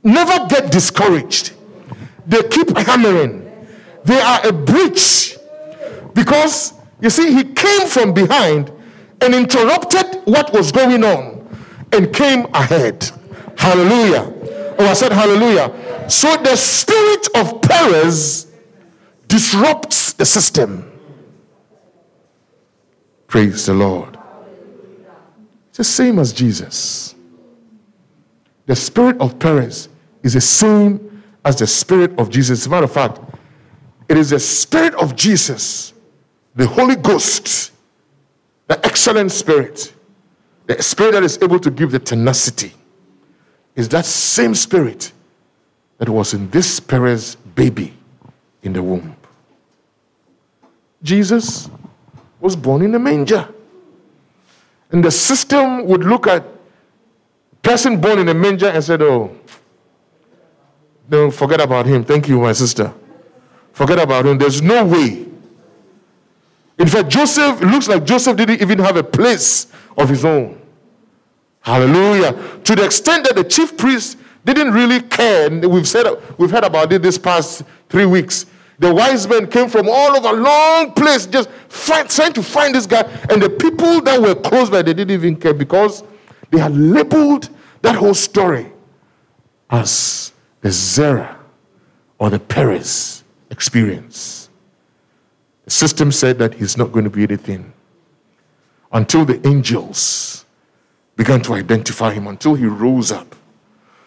never 0.02 0.48
get 0.48 0.72
discouraged. 0.72 1.52
They 2.26 2.42
keep 2.44 2.70
hammering. 2.78 3.68
They 4.06 4.22
are 4.22 4.48
a 4.48 4.54
breach. 4.54 5.36
Because 6.14 6.74
you 7.02 7.10
see, 7.10 7.34
he 7.34 7.44
came 7.44 7.86
from 7.86 8.14
behind 8.14 8.72
and 9.22 9.36
interrupted 9.36 10.22
what 10.26 10.52
was 10.54 10.72
going 10.72 11.04
on 11.04 11.48
and 11.92 12.14
came 12.14 12.46
ahead. 12.54 13.10
Hallelujah. 13.58 14.34
Oh, 14.80 14.86
I 14.86 14.94
said 14.94 15.12
hallelujah. 15.12 16.08
So 16.10 16.36
the 16.38 16.56
spirit 16.56 17.28
of 17.36 17.62
Perez 17.62 18.48
disrupts 19.28 20.14
the 20.14 20.26
system. 20.26 20.86
Praise 23.28 23.66
the 23.66 23.74
Lord. 23.74 24.18
It's 25.70 25.78
the 25.78 25.84
same 25.84 26.18
as 26.20 26.34
Jesus. 26.34 27.16
The 28.66 28.76
spirit 28.76 29.20
of 29.20 29.38
Perez 29.38 29.90
is 30.24 30.34
the 30.34 30.42
same 30.42 31.24
as 31.46 31.58
the 31.58 31.68
spirit 31.68 32.18
of 32.20 32.30
Jesus. 32.30 32.62
As 32.62 32.68
a 32.68 32.70
matter 32.70 32.86
of 32.86 32.94
fact, 32.94 33.20
it 34.08 34.18
is 34.18 34.32
the 34.32 34.40
spirit 34.40 34.96
of 34.96 35.16
Jesus, 35.16 35.94
the 36.56 36.66
Holy 36.66 36.96
Ghost, 36.96 37.72
the 38.70 38.86
excellent 38.86 39.32
spirit, 39.32 39.94
the 40.68 40.82
spirit 40.82 41.14
that 41.14 41.24
is 41.24 41.40
able 41.42 41.60
to 41.60 41.72
give 41.72 41.92
the 41.92 42.00
tenacity, 42.00 42.72
is 43.76 43.90
that 43.90 44.06
same 44.06 44.54
spirit 44.56 45.12
that 45.98 46.08
was 46.08 46.34
in 46.34 46.50
this 46.52 46.80
Perez 46.80 47.36
baby 47.56 47.94
in 48.62 48.72
the 48.72 48.82
womb. 48.82 49.16
Jesus 51.02 51.70
was 52.40 52.56
born 52.56 52.84
in 52.84 52.94
a 52.94 53.00
manger. 53.00 53.50
And 54.92 55.04
the 55.04 55.12
system 55.12 55.86
would 55.86 56.04
look 56.04 56.28
at 56.28 56.44
person 57.64 58.00
born 58.00 58.20
in 58.20 58.30
a 58.30 58.34
manger 58.34 58.68
and 58.68 58.84
said, 58.84 59.02
Oh, 59.02 59.36
don't 61.10 61.32
forget 61.32 61.60
about 61.60 61.86
him. 61.86 62.04
Thank 62.04 62.28
you, 62.28 62.40
my 62.40 62.54
sister. 62.54 62.94
Forget 63.74 64.00
about 64.00 64.26
him. 64.26 64.38
There's 64.38 64.62
no 64.62 64.86
way 64.86 65.29
in 66.80 66.88
fact, 66.88 67.10
Joseph, 67.10 67.60
looks 67.60 67.90
like 67.90 68.06
Joseph 68.06 68.38
didn't 68.38 68.62
even 68.62 68.80
have 68.80 68.96
a 68.96 69.04
place 69.04 69.68
of 69.98 70.08
his 70.08 70.24
own. 70.24 70.60
Hallelujah. 71.60 72.32
To 72.64 72.76
the 72.76 72.86
extent 72.86 73.26
that 73.26 73.36
the 73.36 73.44
chief 73.44 73.78
priest 73.78 74.18
didn't 74.46 74.72
really 74.72 75.02
care, 75.02 75.48
and 75.48 75.64
we've 75.70 75.88
said 75.88 76.08
we've 76.38 76.50
heard 76.50 76.64
about 76.64 76.92
it 76.94 77.02
this 77.02 77.18
past 77.18 77.64
three 77.90 78.06
weeks. 78.06 78.46
The 78.80 78.94
wise 78.94 79.28
men 79.28 79.48
came 79.48 79.68
from 79.68 79.90
all 79.90 80.16
over, 80.16 80.42
long 80.42 80.94
place, 80.94 81.26
just 81.26 81.50
find, 81.68 82.10
trying 82.10 82.32
to 82.32 82.42
find 82.42 82.74
this 82.74 82.88
guy. 82.88 83.02
And 83.30 83.42
the 83.42 83.50
people 83.50 84.00
that 84.02 84.22
were 84.22 84.36
close 84.36 84.70
by, 84.70 84.82
they 84.82 84.94
didn't 84.94 85.12
even 85.12 85.36
care 85.36 85.54
because 85.54 86.02
they 86.50 86.60
had 86.60 86.76
labeled 86.76 87.50
that 87.82 87.96
whole 87.96 88.14
story 88.14 88.72
as 89.70 90.32
the 90.62 90.72
Zerah 90.72 91.38
or 92.18 92.30
the 92.30 92.40
Perez 92.40 93.26
experience. 93.52 94.49
System 95.70 96.12
said 96.12 96.38
that 96.40 96.54
he's 96.56 96.78
not 96.78 96.92
going 96.92 97.06
to 97.06 97.12
be 97.12 97.24
anything 97.24 97.74
until 98.92 99.26
the 99.26 99.46
angels 99.48 100.46
began 101.16 101.42
to 101.42 101.54
identify 101.54 102.14
him, 102.14 102.28
until 102.28 102.56
he 102.56 102.66
rose 102.66 103.12
up, 103.12 103.36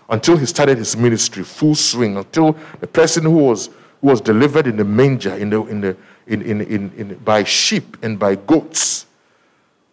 until 0.09 0.37
he 0.37 0.46
started 0.46 0.79
his 0.79 0.96
ministry 0.96 1.44
full 1.44 1.75
swing, 1.75 2.16
until 2.16 2.57
the 2.81 2.87
person 2.87 3.22
who 3.25 3.31
was, 3.31 3.66
who 4.01 4.09
was 4.09 4.20
delivered 4.20 4.66
in 4.66 4.77
the 4.77 4.85
manger 4.85 5.35
in 5.35 5.51
the, 5.51 5.62
in 5.66 5.81
the, 5.81 5.96
in, 6.27 6.42
in, 6.42 6.61
in, 6.62 6.92
in, 6.96 7.14
by 7.18 7.44
sheep 7.44 7.96
and 8.03 8.18
by 8.18 8.35
goats, 8.35 9.07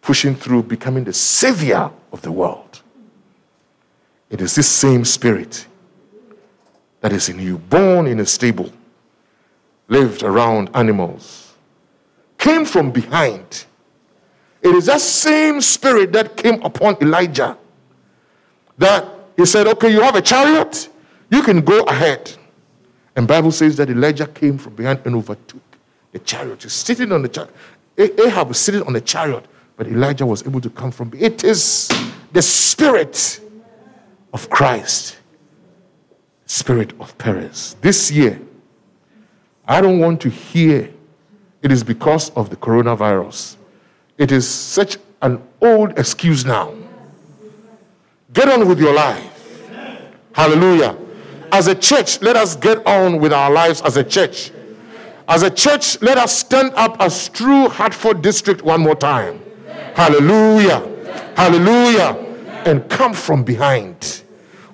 pushing 0.00 0.34
through, 0.34 0.62
becoming 0.62 1.04
the 1.04 1.12
savior 1.12 1.90
of 2.12 2.22
the 2.22 2.32
world. 2.32 2.80
It 4.30 4.40
is 4.40 4.54
this 4.54 4.68
same 4.68 5.04
spirit 5.04 5.66
that 7.00 7.12
is 7.12 7.28
in 7.28 7.38
you, 7.38 7.58
born 7.58 8.06
in 8.06 8.20
a 8.20 8.26
stable, 8.26 8.72
lived 9.88 10.22
around 10.22 10.70
animals, 10.74 11.49
came 12.40 12.64
from 12.64 12.90
behind. 12.90 13.66
It 14.62 14.74
is 14.74 14.86
that 14.86 15.00
same 15.00 15.60
spirit 15.60 16.12
that 16.12 16.36
came 16.36 16.60
upon 16.62 16.96
Elijah 17.00 17.56
that 18.78 19.06
he 19.36 19.46
said, 19.46 19.66
Okay, 19.68 19.92
you 19.92 20.00
have 20.00 20.16
a 20.16 20.22
chariot, 20.22 20.88
you 21.30 21.42
can 21.42 21.60
go 21.60 21.82
ahead. 21.84 22.32
And 23.14 23.28
Bible 23.28 23.52
says 23.52 23.76
that 23.76 23.88
Elijah 23.88 24.26
came 24.26 24.58
from 24.58 24.74
behind 24.74 25.00
and 25.04 25.14
overtook 25.14 25.62
the 26.10 26.18
chariot. 26.18 26.62
He's 26.64 26.72
sitting 26.72 27.12
on 27.12 27.22
the 27.22 27.28
chariot. 27.28 27.54
Ahab 27.96 28.48
was 28.48 28.58
sitting 28.58 28.82
on 28.82 28.94
the 28.94 29.00
chariot, 29.00 29.44
but 29.76 29.86
Elijah 29.86 30.26
was 30.26 30.44
able 30.46 30.60
to 30.60 30.70
come 30.70 30.90
from. 30.90 31.12
It 31.16 31.44
is 31.44 31.88
the 32.32 32.42
spirit 32.42 33.40
of 34.32 34.50
Christ 34.50 35.20
spirit 36.50 36.92
of 36.98 37.16
Perez. 37.16 37.76
This 37.80 38.10
year, 38.10 38.40
I 39.68 39.80
don't 39.80 40.00
want 40.00 40.20
to 40.22 40.28
hear 40.28 40.90
it 41.62 41.70
is 41.72 41.84
because 41.84 42.30
of 42.30 42.50
the 42.50 42.56
coronavirus. 42.56 43.56
It 44.18 44.32
is 44.32 44.48
such 44.48 44.98
an 45.22 45.42
old 45.60 45.98
excuse 45.98 46.44
now. 46.44 46.74
Get 48.32 48.48
on 48.48 48.68
with 48.68 48.78
your 48.78 48.94
life. 48.94 49.26
Hallelujah. 50.32 50.96
As 51.52 51.66
a 51.66 51.74
church, 51.74 52.22
let 52.22 52.36
us 52.36 52.54
get 52.56 52.86
on 52.86 53.18
with 53.18 53.32
our 53.32 53.50
lives 53.50 53.82
as 53.82 53.96
a 53.96 54.04
church. 54.04 54.52
As 55.28 55.42
a 55.42 55.50
church, 55.50 56.00
let 56.00 56.16
us 56.16 56.36
stand 56.36 56.72
up 56.74 56.96
as 57.00 57.28
true 57.28 57.68
Hartford 57.68 58.22
district 58.22 58.62
one 58.62 58.80
more 58.80 58.94
time. 58.94 59.40
Hallelujah. 59.94 60.80
Hallelujah. 61.36 62.12
And 62.66 62.88
come 62.88 63.14
from 63.14 63.42
behind. 63.42 64.22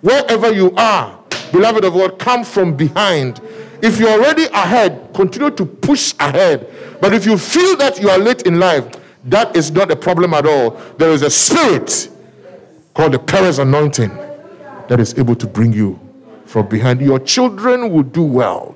Wherever 0.00 0.52
you 0.52 0.72
are, 0.76 1.18
beloved 1.52 1.84
of 1.84 1.94
God, 1.94 2.18
come 2.18 2.44
from 2.44 2.76
behind. 2.76 3.40
If 3.82 3.98
you're 3.98 4.10
already 4.10 4.44
ahead, 4.46 5.10
continue 5.14 5.50
to 5.50 5.64
push 5.64 6.14
ahead. 6.18 6.68
But 7.00 7.14
if 7.14 7.26
you 7.26 7.38
feel 7.38 7.76
that 7.76 8.00
you 8.00 8.08
are 8.10 8.18
late 8.18 8.42
in 8.42 8.58
life, 8.58 8.86
that 9.24 9.56
is 9.56 9.70
not 9.70 9.90
a 9.90 9.96
problem 9.96 10.34
at 10.34 10.46
all. 10.46 10.70
There 10.98 11.10
is 11.10 11.22
a 11.22 11.30
spirit 11.30 12.08
called 12.94 13.12
the 13.12 13.18
Perez 13.18 13.58
anointing 13.58 14.16
that 14.88 15.00
is 15.00 15.18
able 15.18 15.34
to 15.36 15.46
bring 15.46 15.72
you 15.72 15.98
from 16.46 16.68
behind. 16.68 17.00
Your 17.00 17.18
children 17.18 17.92
will 17.92 18.04
do 18.04 18.22
well. 18.22 18.74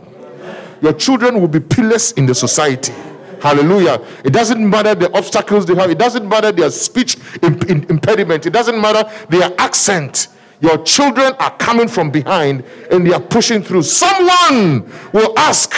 Your 0.83 0.92
children 0.92 1.40
will 1.40 1.48
be 1.48 1.61
pillars 1.61 2.12
in 2.12 2.26
the 2.26 2.35
society. 2.35 2.92
Hallelujah. 3.40 4.04
It 4.24 4.33
doesn't 4.33 4.68
matter 4.68 4.94
the 4.94 5.11
obstacles 5.16 5.64
they 5.64 5.74
have, 5.74 5.90
it 5.90 5.98
doesn't 5.98 6.28
matter 6.28 6.52
their 6.52 6.70
speech 6.70 7.16
impediment, 7.42 8.44
it 8.46 8.50
doesn't 8.50 8.78
matter 8.80 9.11
their 9.28 9.50
accent. 9.59 10.28
Your 10.61 10.83
children 10.85 11.33
are 11.38 11.56
coming 11.56 11.88
from 11.88 12.11
behind 12.11 12.64
and 12.90 13.06
they 13.06 13.14
are 13.14 13.20
pushing 13.20 13.62
through. 13.62 13.83
Someone 13.83 14.90
will 15.12 15.38
ask, 15.38 15.74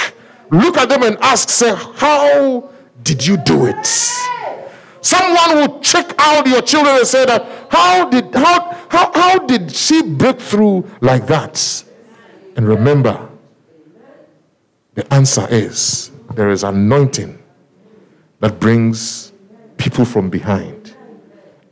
look 0.53 0.77
at 0.77 0.89
them 0.89 1.03
and 1.03 1.17
ask, 1.21 1.49
say, 1.49 1.75
How 1.75 2.71
did 3.03 3.27
you 3.27 3.37
do 3.39 3.67
it? 3.67 3.87
Someone 5.01 5.57
will 5.57 5.81
check 5.81 6.15
out 6.19 6.47
your 6.47 6.63
children 6.63 6.97
and 6.97 7.07
say 7.07 7.27
that 7.27 7.45
how 7.71 8.09
did 8.09 8.33
how 8.35 8.73
how, 8.89 9.11
how 9.13 9.39
did 9.41 9.73
she 9.73 10.03
break 10.03 10.41
through 10.41 10.89
like 11.01 11.27
that? 11.27 11.85
And 12.55 12.69
remember, 12.69 13.29
the 14.95 15.13
answer 15.13 15.47
is 15.51 16.13
there 16.35 16.51
is 16.51 16.63
anointing 16.63 17.43
that 18.39 18.61
brings 18.61 19.33
people 19.77 20.05
from 20.05 20.31
behind 20.31 20.95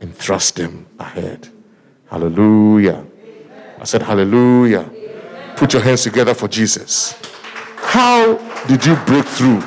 and 0.01 0.13
thrust 0.13 0.57
them 0.57 0.87
ahead. 0.99 1.47
Hallelujah. 2.07 3.05
I 3.79 3.85
said, 3.85 4.01
Hallelujah. 4.01 4.89
Put 5.55 5.73
your 5.73 5.81
hands 5.81 6.03
together 6.03 6.33
for 6.33 6.49
Jesus. 6.49 7.13
How 7.91 8.37
did 8.67 8.85
you 8.85 8.95
break 9.05 9.25
through? 9.25 9.59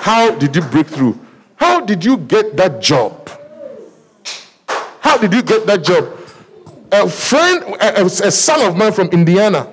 How 0.00 0.34
did 0.34 0.56
you 0.56 0.62
break 0.62 0.88
through? 0.88 1.16
How 1.54 1.78
did 1.80 2.04
you 2.04 2.16
get 2.16 2.56
that 2.56 2.82
job? 2.82 3.30
How 4.98 5.16
did 5.16 5.32
you 5.32 5.44
get 5.44 5.64
that 5.68 5.84
job? 5.84 6.12
A 6.90 7.08
friend, 7.08 7.62
a, 7.80 8.04
a 8.04 8.32
son 8.32 8.66
of 8.66 8.76
mine 8.76 8.92
from 8.92 9.06
Indiana, 9.10 9.72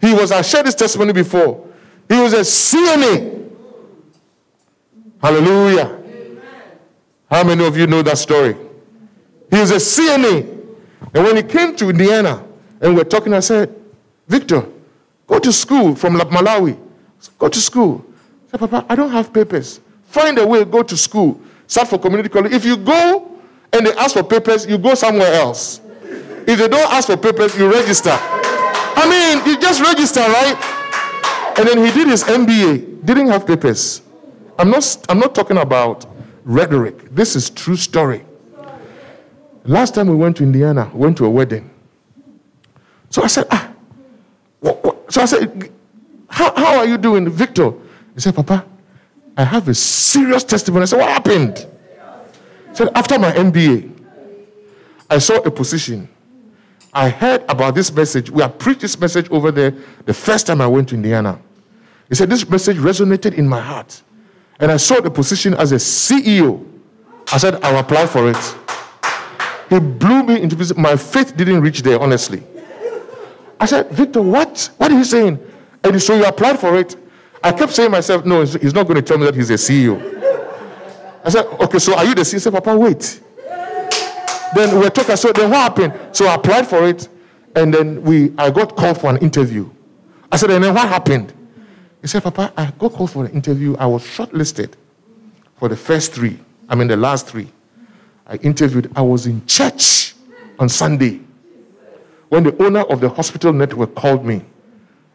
he 0.00 0.14
was, 0.14 0.32
I 0.32 0.40
shared 0.40 0.64
this 0.64 0.74
testimony 0.74 1.12
before. 1.12 1.68
He 2.08 2.18
was 2.18 2.32
a 2.32 2.40
CNA. 2.40 3.50
Hallelujah. 5.20 6.02
How 7.30 7.44
many 7.44 7.62
of 7.62 7.76
you 7.76 7.86
know 7.86 8.00
that 8.00 8.16
story? 8.16 8.56
He 9.50 9.58
was 9.60 9.70
a 9.70 9.74
CNA. 9.74 10.48
And 11.12 11.24
when 11.24 11.36
he 11.36 11.42
came 11.42 11.76
to 11.76 11.90
Indiana 11.90 12.42
and 12.80 12.96
we're 12.96 13.04
talking, 13.04 13.34
I 13.34 13.40
said, 13.40 13.74
Victor, 14.26 14.66
go 15.26 15.38
to 15.38 15.52
school 15.52 15.94
from 15.94 16.14
Malawi. 16.16 16.78
Go 17.38 17.48
to 17.48 17.60
school. 17.60 18.04
Said, 18.50 18.60
Papa, 18.60 18.86
I 18.88 18.94
don't 18.94 19.10
have 19.10 19.32
papers. 19.32 19.80
Find 20.06 20.38
a 20.38 20.46
way, 20.46 20.64
go 20.64 20.82
to 20.82 20.96
school. 20.96 21.40
Start 21.66 21.88
for 21.88 21.98
community 21.98 22.28
college. 22.28 22.52
If 22.52 22.64
you 22.64 22.76
go 22.76 23.40
and 23.72 23.86
they 23.86 23.92
ask 23.94 24.14
for 24.14 24.22
papers, 24.22 24.66
you 24.66 24.78
go 24.78 24.94
somewhere 24.94 25.32
else. 25.34 25.80
If 26.46 26.58
they 26.58 26.68
don't 26.68 26.92
ask 26.92 27.08
for 27.08 27.16
papers, 27.16 27.56
you 27.58 27.70
register. 27.70 28.16
I 28.98 29.04
mean, 29.10 29.46
you 29.46 29.60
just 29.60 29.80
register, 29.80 30.20
right? 30.20 30.56
And 31.58 31.68
then 31.68 31.84
he 31.84 31.90
did 31.92 32.08
his 32.08 32.22
MBA, 32.24 33.04
didn't 33.04 33.28
have 33.28 33.46
papers. 33.46 34.02
I'm 34.58 34.70
not, 34.70 35.04
I'm 35.08 35.18
not 35.18 35.34
talking 35.34 35.58
about 35.58 36.06
rhetoric. 36.44 37.14
This 37.14 37.34
is 37.34 37.50
true 37.50 37.76
story. 37.76 38.24
Last 39.64 39.94
time 39.94 40.06
we 40.08 40.14
went 40.14 40.36
to 40.36 40.44
Indiana, 40.44 40.90
went 40.94 41.16
to 41.18 41.26
a 41.26 41.30
wedding. 41.30 41.68
So 43.10 43.22
I 43.22 43.26
said, 43.26 43.46
ah, 43.50 43.72
what, 44.60 44.84
what? 44.84 44.95
So 45.08 45.22
I 45.22 45.24
said, 45.24 45.72
how, 46.28 46.54
how 46.54 46.78
are 46.78 46.86
you 46.86 46.98
doing, 46.98 47.28
Victor? 47.28 47.72
He 48.14 48.20
said, 48.20 48.34
Papa, 48.34 48.66
I 49.36 49.44
have 49.44 49.68
a 49.68 49.74
serious 49.74 50.44
testimony. 50.44 50.82
I 50.82 50.86
said, 50.86 50.98
what 50.98 51.08
happened? 51.08 51.58
He 52.70 52.74
said, 52.74 52.88
after 52.94 53.18
my 53.18 53.32
MBA, 53.32 53.92
I 55.08 55.18
saw 55.18 55.36
a 55.36 55.50
position. 55.50 56.08
I 56.92 57.10
heard 57.10 57.44
about 57.48 57.74
this 57.74 57.92
message. 57.92 58.30
We 58.30 58.42
have 58.42 58.58
preached 58.58 58.80
this 58.80 58.98
message 58.98 59.30
over 59.30 59.50
there 59.50 59.74
the 60.06 60.14
first 60.14 60.46
time 60.46 60.60
I 60.60 60.66
went 60.66 60.88
to 60.88 60.94
Indiana. 60.94 61.38
He 62.08 62.14
said, 62.14 62.30
this 62.30 62.48
message 62.48 62.78
resonated 62.78 63.34
in 63.34 63.46
my 63.46 63.60
heart. 63.60 64.02
And 64.58 64.72
I 64.72 64.78
saw 64.78 65.00
the 65.00 65.10
position 65.10 65.54
as 65.54 65.72
a 65.72 65.76
CEO. 65.76 66.64
I 67.32 67.38
said, 67.38 67.62
I'll 67.62 67.78
apply 67.78 68.06
for 68.06 68.30
it. 68.30 68.56
He 69.68 69.78
blew 69.78 70.22
me 70.22 70.40
into 70.40 70.56
pieces. 70.56 70.76
My 70.76 70.96
faith 70.96 71.36
didn't 71.36 71.60
reach 71.60 71.82
there, 71.82 72.00
honestly. 72.00 72.42
I 73.58 73.66
said, 73.66 73.90
Victor, 73.90 74.22
what? 74.22 74.70
What 74.76 74.90
are 74.92 74.98
you 74.98 75.04
saying? 75.04 75.38
And 75.82 76.02
so 76.02 76.14
you 76.14 76.24
applied 76.24 76.58
for 76.58 76.76
it. 76.76 76.96
I 77.42 77.52
kept 77.52 77.72
saying 77.72 77.90
myself, 77.90 78.24
no, 78.24 78.42
he's 78.42 78.74
not 78.74 78.84
going 78.86 78.96
to 78.96 79.02
tell 79.02 79.18
me 79.18 79.24
that 79.26 79.34
he's 79.34 79.50
a 79.50 79.54
CEO. 79.54 80.00
I 81.24 81.28
said, 81.28 81.46
okay, 81.60 81.78
so 81.78 81.96
are 81.96 82.04
you 82.04 82.14
the 82.14 82.22
CEO? 82.22 82.32
He 82.34 82.38
said, 82.40 82.52
Papa, 82.52 82.76
wait. 82.76 83.20
Then 84.54 84.78
we 84.78 84.86
are 84.86 84.90
talking. 84.90 85.16
So 85.16 85.32
then 85.32 85.50
what 85.50 85.58
happened? 85.58 86.16
So 86.16 86.26
I 86.26 86.34
applied 86.34 86.66
for 86.66 86.86
it, 86.86 87.08
and 87.54 87.72
then 87.72 88.02
we 88.02 88.32
I 88.38 88.50
got 88.50 88.76
called 88.76 89.00
for 89.00 89.10
an 89.10 89.18
interview. 89.18 89.68
I 90.30 90.36
said, 90.36 90.50
and 90.50 90.64
then 90.64 90.74
what 90.74 90.88
happened? 90.88 91.32
He 92.00 92.06
said, 92.06 92.22
Papa, 92.22 92.52
I 92.56 92.70
got 92.78 92.92
called 92.92 93.10
for 93.10 93.24
an 93.24 93.32
interview. 93.32 93.76
I 93.76 93.86
was 93.86 94.02
shortlisted 94.02 94.72
for 95.56 95.68
the 95.68 95.76
first 95.76 96.12
three. 96.12 96.38
I 96.68 96.74
mean 96.74 96.88
the 96.88 96.96
last 96.96 97.26
three. 97.26 97.48
I 98.26 98.36
interviewed, 98.36 98.90
I 98.96 99.02
was 99.02 99.26
in 99.26 99.44
church 99.46 100.14
on 100.58 100.68
Sunday 100.68 101.20
when 102.28 102.44
the 102.44 102.62
owner 102.62 102.80
of 102.82 103.00
the 103.00 103.08
hospital 103.08 103.52
network 103.52 103.94
called 103.94 104.24
me 104.24 104.44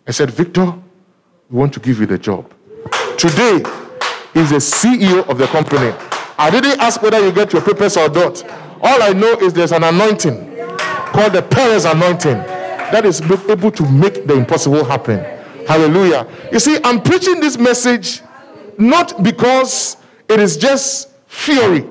and 0.05 0.15
said, 0.15 0.31
Victor, 0.31 0.73
we 1.49 1.57
want 1.57 1.73
to 1.73 1.79
give 1.79 1.99
you 1.99 2.05
the 2.05 2.17
job. 2.17 2.51
Today, 3.17 3.63
he's 4.33 4.49
the 4.49 4.57
CEO 4.57 5.27
of 5.27 5.37
the 5.37 5.47
company. 5.47 5.93
I 6.37 6.49
didn't 6.49 6.79
ask 6.79 7.01
whether 7.01 7.19
you 7.19 7.31
get 7.31 7.53
your 7.53 7.61
papers 7.61 7.97
or 7.97 8.09
not. 8.09 8.43
All 8.81 9.03
I 9.03 9.13
know 9.13 9.33
is 9.39 9.53
there's 9.53 9.71
an 9.71 9.83
anointing 9.83 10.51
called 11.11 11.33
the 11.33 11.41
Perez 11.41 11.85
anointing 11.85 12.37
that 12.37 13.05
is 13.05 13.21
able 13.21 13.71
to 13.71 13.89
make 13.91 14.25
the 14.25 14.33
impossible 14.33 14.83
happen. 14.83 15.19
Hallelujah. 15.67 16.27
You 16.51 16.59
see, 16.59 16.77
I'm 16.83 17.01
preaching 17.01 17.39
this 17.39 17.57
message 17.57 18.21
not 18.77 19.21
because 19.21 19.97
it 20.27 20.39
is 20.39 20.57
just 20.57 21.09
theory. 21.27 21.87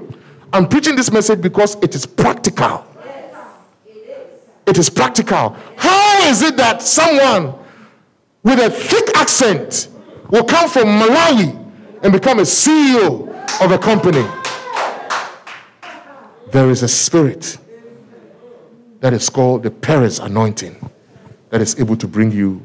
I'm 0.53 0.69
preaching 0.69 0.97
this 0.97 1.13
message 1.13 1.41
because 1.41 1.77
it 1.77 1.95
is 1.95 2.07
practical. 2.07 2.85
It 4.71 4.79
is 4.79 4.89
practical. 4.89 5.57
How 5.77 6.29
is 6.29 6.43
it 6.43 6.57
that 6.59 6.81
someone 6.81 7.55
with 8.45 8.61
a 8.61 8.71
thick 8.71 9.17
accent 9.17 9.89
will 10.31 10.45
come 10.45 10.71
from 10.71 10.85
Malawi 10.85 11.57
and 12.05 12.13
become 12.13 12.39
a 12.39 12.43
CEO 12.43 13.29
of 13.61 13.73
a 13.73 13.79
company? 13.79 14.25
There 16.53 16.71
is 16.71 16.85
a 16.85 16.89
spirit 16.89 17.59
that 19.01 19.13
is 19.13 19.29
called 19.29 19.65
the 19.65 19.73
Perez 19.73 20.21
anointing 20.21 20.89
that 21.49 21.61
is 21.61 21.81
able 21.81 21.97
to 21.97 22.07
bring 22.07 22.31
you 22.31 22.65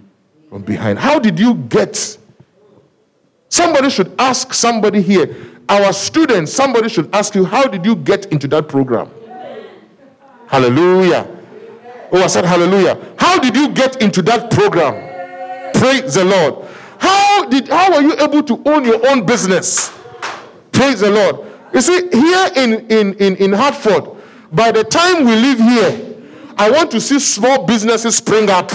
from 0.49 0.61
behind. 0.61 0.99
How 0.99 1.17
did 1.17 1.39
you 1.39 1.55
get? 1.55 2.19
Somebody 3.49 3.89
should 3.89 4.13
ask 4.19 4.53
somebody 4.53 5.01
here, 5.01 5.35
our 5.69 5.91
students, 5.91 6.53
somebody 6.53 6.87
should 6.87 7.09
ask 7.15 7.33
you, 7.33 7.45
how 7.45 7.65
did 7.65 7.83
you 7.83 7.95
get 7.95 8.27
into 8.27 8.47
that 8.49 8.69
program? 8.69 9.09
Hallelujah. 10.45 11.34
Oh, 12.11 12.21
I 12.23 12.27
said 12.27 12.45
hallelujah. 12.45 13.13
How 13.17 13.39
did 13.39 13.55
you 13.55 13.69
get 13.69 14.01
into 14.01 14.21
that 14.23 14.51
program? 14.51 14.93
Praise 15.73 16.13
the 16.13 16.25
Lord. 16.25 16.67
How 16.99 17.45
did 17.49 17.67
how 17.67 17.91
were 17.91 18.01
you 18.01 18.13
able 18.19 18.43
to 18.43 18.61
own 18.65 18.85
your 18.85 19.07
own 19.09 19.25
business? 19.25 19.91
Praise 20.71 20.99
the 20.99 21.09
Lord. 21.09 21.51
You 21.73 21.81
see, 21.81 22.09
here 22.09 22.49
in, 22.55 22.87
in, 22.89 23.13
in, 23.15 23.35
in 23.35 23.53
Hartford, 23.53 24.05
by 24.51 24.71
the 24.71 24.83
time 24.83 25.25
we 25.25 25.35
leave 25.35 25.57
here, 25.57 26.15
I 26.57 26.71
want 26.71 26.89
to 26.91 27.01
see 27.01 27.19
small 27.19 27.65
businesses 27.65 28.17
spring 28.17 28.49
up 28.49 28.71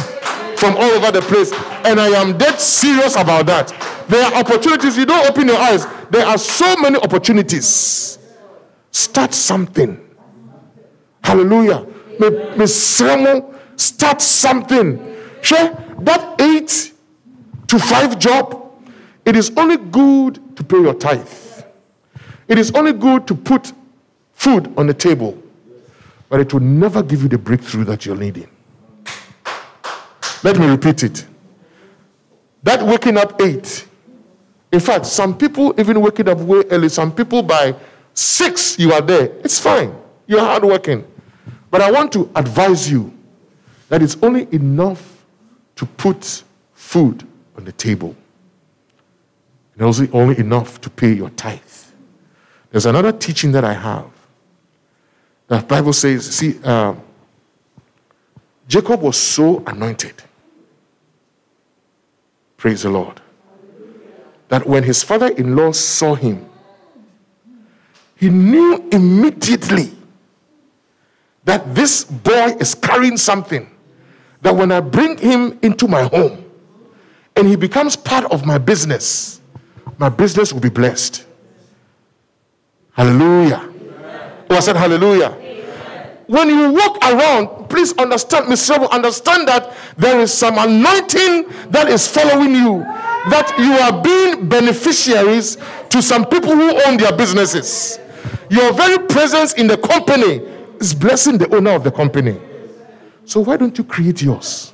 from 0.57 0.77
all 0.77 0.83
over 0.83 1.11
the 1.11 1.23
place. 1.23 1.53
And 1.87 1.99
I 1.99 2.09
am 2.09 2.37
dead 2.37 2.61
serious 2.61 3.17
about 3.17 3.47
that. 3.47 3.69
There 4.09 4.23
are 4.23 4.35
opportunities. 4.35 4.99
You 4.99 5.07
don't 5.07 5.27
open 5.31 5.49
your 5.49 5.57
eyes. 5.57 5.87
There 6.11 6.27
are 6.27 6.37
so 6.37 6.77
many 6.77 6.99
opportunities. 6.99 8.19
Start 8.91 9.33
something. 9.33 9.99
Hallelujah. 11.25 11.87
Mesremo, 12.29 13.55
start 13.77 14.21
something. 14.21 15.17
Sure, 15.43 15.71
that 16.01 16.41
eight 16.41 16.93
to 17.69 17.79
five 17.79 18.19
job, 18.19 18.71
it 19.25 19.37
is 19.37 19.53
only 19.57 19.77
good 19.77 20.57
to 20.57 20.65
pay 20.65 20.81
your 20.81 20.95
tithe. 20.95 21.29
It 22.49 22.59
is 22.59 22.73
only 22.73 22.93
good 22.93 23.27
to 23.29 23.35
put 23.35 23.73
food 24.33 24.73
on 24.77 24.87
the 24.87 24.95
table, 24.95 25.41
but 26.29 26.41
it 26.41 26.53
will 26.53 26.61
never 26.61 27.03
give 27.03 27.23
you 27.23 27.29
the 27.29 27.39
breakthrough 27.39 27.85
that 27.85 28.05
you're 28.05 28.17
needing. 28.17 28.49
Let 30.43 30.59
me 30.59 30.67
repeat 30.67 31.03
it. 31.03 31.27
That 32.63 32.83
waking 32.83 33.17
up 33.17 33.41
eight. 33.41 33.87
In 34.73 34.81
fact, 34.81 35.07
some 35.07 35.37
people 35.37 35.75
even 35.79 36.01
waking 36.01 36.29
up 36.29 36.39
way 36.39 36.63
early. 36.71 36.89
Some 36.89 37.13
people 37.13 37.43
by 37.43 37.75
six, 38.15 38.79
you 38.79 38.93
are 38.93 39.01
there. 39.01 39.33
It's 39.45 39.59
fine. 39.59 39.95
You're 40.27 40.41
hardworking. 40.41 41.07
But 41.71 41.81
I 41.81 41.91
want 41.91 42.13
to 42.13 42.31
advise 42.35 42.91
you 42.91 43.13
that 43.89 44.03
it's 44.03 44.17
only 44.23 44.53
enough 44.53 45.25
to 45.77 45.87
put 45.87 46.43
food 46.75 47.27
on 47.57 47.65
the 47.65 47.73
table. 47.73 48.17
And 49.75 49.83
also 49.83 50.09
only 50.13 50.39
enough 50.39 50.81
to 50.83 50.91
pay 50.91 51.13
your 51.13 51.31
tithe. 51.31 51.61
There's 52.71 52.87
another 52.87 53.13
teaching 53.13 53.53
that 53.53 53.65
I 53.65 53.73
have. 53.73 54.07
The 55.49 55.59
Bible 55.59 55.93
says, 55.93 56.37
see, 56.37 56.61
uh, 56.63 56.95
Jacob 58.69 59.01
was 59.03 59.17
so 59.17 59.65
anointed. 59.67 60.23
Praise 62.57 62.83
the 62.83 62.91
Lord. 62.91 63.21
That 64.49 64.67
when 64.67 64.83
his 64.85 65.03
father 65.03 65.29
in 65.29 65.57
law 65.57 65.73
saw 65.73 66.15
him, 66.15 66.49
he 68.17 68.29
knew 68.29 68.89
immediately 68.93 69.91
that 71.45 71.75
this 71.75 72.05
boy 72.05 72.57
is 72.61 72.75
carrying 72.75 73.17
something. 73.17 73.69
That 74.43 74.55
when 74.55 74.73
I 74.73 74.81
bring 74.81 75.19
him 75.19 75.59
into 75.63 75.87
my 75.87 76.05
home 76.05 76.45
and 77.37 77.47
he 77.47 77.57
becomes 77.57 77.97
part 77.97 78.25
of 78.33 78.47
my 78.47 78.59
business, 78.59 79.41
my 79.99 80.09
business 80.09 80.53
will 80.53 80.61
be 80.61 80.71
blessed. 80.71 81.27
Hallelujah. 82.93 83.69
Oh, 84.51 84.57
I 84.57 84.61
said 84.61 84.77
hallelujah. 84.77 85.37
Amen. 85.39 86.17
When 86.27 86.49
you 86.49 86.73
walk 86.73 86.97
around, 87.03 87.69
please 87.69 87.93
understand, 87.99 88.47
Mr. 88.47 88.71
Rebel, 88.71 88.89
understand 88.89 89.49
that 89.49 89.75
there 89.97 90.21
is 90.21 90.33
some 90.33 90.59
anointing 90.59 91.49
that 91.71 91.89
is 91.89 92.07
following 92.07 92.55
you. 92.55 92.81
That 93.29 93.53
you 93.59 93.73
are 93.73 94.03
being 94.03 94.49
beneficiaries 94.49 95.59
to 95.91 96.01
some 96.01 96.25
people 96.25 96.55
who 96.55 96.81
own 96.87 96.97
their 96.97 97.13
businesses. 97.17 97.99
Your 98.49 98.73
very 98.73 99.07
presence 99.07 99.53
in 99.55 99.67
the 99.67 99.77
company 99.77 100.41
is 100.81 100.95
blessing 100.95 101.39
the 101.39 101.55
owner 101.55 101.71
of 101.73 101.85
the 101.85 101.91
company. 101.93 102.41
So 103.27 103.41
why 103.41 103.57
don't 103.59 103.77
you 103.77 103.85
create 103.85 104.23
yours? 104.23 104.73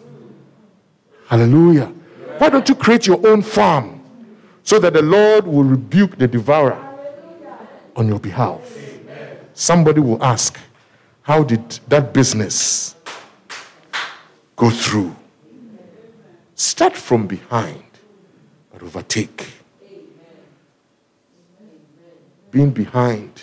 Hallelujah. 1.27 1.93
Why 2.39 2.49
don't 2.49 2.69
you 2.69 2.75
create 2.75 3.07
your 3.07 3.27
own 3.27 3.43
farm 3.43 4.01
so 4.63 4.79
that 4.79 4.93
the 4.93 5.03
Lord 5.03 5.47
will 5.47 5.65
rebuke 5.65 6.17
the 6.17 6.29
devourer 6.29 6.79
on 7.97 8.07
your 8.07 8.21
behalf? 8.21 8.61
Somebody 9.53 10.01
will 10.01 10.23
ask, 10.23 10.59
How 11.23 11.43
did 11.43 11.69
that 11.89 12.15
business 12.15 12.95
go 14.55 14.71
through? 14.71 15.15
Start 16.55 16.97
from 16.97 17.27
behind, 17.27 17.83
but 18.73 18.83
overtake. 18.83 19.49
Being 22.51 22.71
behind 22.71 23.43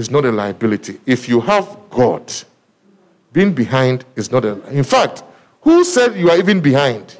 is 0.00 0.10
not 0.10 0.24
a 0.24 0.32
liability. 0.32 0.98
If 1.04 1.28
you 1.28 1.40
have 1.42 1.76
God, 1.90 2.32
being 3.32 3.52
behind 3.52 4.06
is 4.16 4.32
not 4.32 4.46
a. 4.46 4.66
In 4.70 4.82
fact, 4.82 5.22
who 5.60 5.84
said 5.84 6.16
you 6.16 6.30
are 6.30 6.38
even 6.38 6.60
behind? 6.60 7.18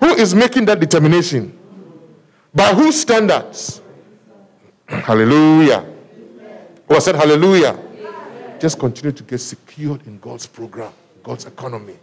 Who 0.00 0.14
is 0.14 0.34
making 0.34 0.64
that 0.66 0.80
determination? 0.80 1.56
By 2.52 2.74
whose 2.74 3.00
standards? 3.00 3.80
hallelujah. 4.88 5.86
Oh, 6.90 6.96
I 6.96 6.98
said 6.98 7.14
hallelujah. 7.14 7.78
Just 8.58 8.78
continue 8.78 9.12
to 9.12 9.22
get 9.22 9.38
secured 9.38 10.04
in 10.06 10.18
God's 10.18 10.46
program, 10.46 10.92
God's 11.22 11.46
economy. 11.46 11.96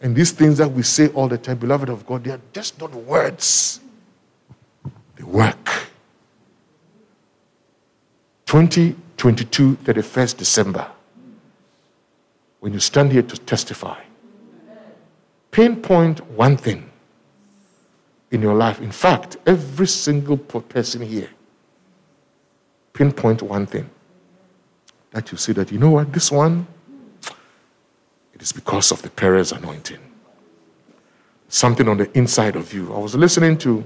And 0.00 0.16
these 0.16 0.32
things 0.32 0.58
that 0.58 0.68
we 0.68 0.82
say 0.82 1.08
all 1.08 1.28
the 1.28 1.38
time, 1.38 1.58
beloved 1.58 1.90
of 1.90 2.06
God, 2.06 2.24
they 2.24 2.30
are 2.30 2.40
just 2.54 2.80
not 2.80 2.94
words, 2.94 3.80
they 5.16 5.24
work. 5.24 5.91
2022, 8.52 9.76
31st 9.76 10.36
December, 10.36 10.86
when 12.60 12.74
you 12.74 12.80
stand 12.80 13.10
here 13.10 13.22
to 13.22 13.38
testify, 13.38 13.98
pinpoint 15.50 16.20
one 16.32 16.58
thing 16.58 16.90
in 18.30 18.42
your 18.42 18.52
life. 18.52 18.78
In 18.82 18.90
fact, 18.92 19.38
every 19.46 19.86
single 19.86 20.36
person 20.36 21.00
here, 21.00 21.30
pinpoint 22.92 23.40
one 23.40 23.64
thing 23.64 23.88
that 25.12 25.32
you 25.32 25.38
see 25.38 25.54
that, 25.54 25.72
you 25.72 25.78
know 25.78 25.92
what, 25.92 26.12
this 26.12 26.30
one, 26.30 26.66
it 28.34 28.42
is 28.42 28.52
because 28.52 28.92
of 28.92 29.00
the 29.00 29.08
Perez 29.08 29.52
anointing. 29.52 30.12
Something 31.48 31.88
on 31.88 31.96
the 31.96 32.18
inside 32.18 32.56
of 32.56 32.74
you. 32.74 32.92
I 32.92 32.98
was 32.98 33.14
listening 33.14 33.56
to 33.58 33.82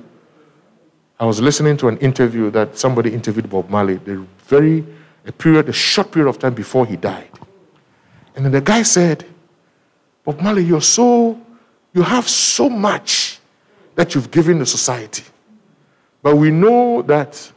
I 1.19 1.25
was 1.25 1.41
listening 1.41 1.77
to 1.79 1.89
an 1.89 1.97
interview 1.99 2.51
that 2.51 2.77
somebody 2.77 3.13
interviewed 3.15 3.49
Bob 3.49 3.71
Marley, 3.71 3.95
the 3.95 4.27
very 4.45 4.85
a 5.27 5.33
period, 5.33 5.69
a 5.69 5.73
short 5.73 6.13
period 6.13 6.29
of 6.29 6.39
time 6.39 6.55
before 6.55 6.87
he 6.87 6.97
died. 6.97 7.31
And 8.35 8.45
then 8.45 8.53
the 8.53 8.61
guy 8.61 8.83
said, 8.83 9.25
Bob 10.25 10.41
Marley, 10.41 10.65
you're 10.65 10.81
so, 10.81 11.41
you 11.93 12.03
have 12.03 12.29
so 12.29 12.69
much 12.69 13.41
that 13.95 14.15
you've 14.15 14.31
given 14.31 14.59
the 14.59 14.67
society. 14.67 15.25
But 16.23 16.37
we 16.37 16.51
know 16.51 17.03
that 17.03 17.53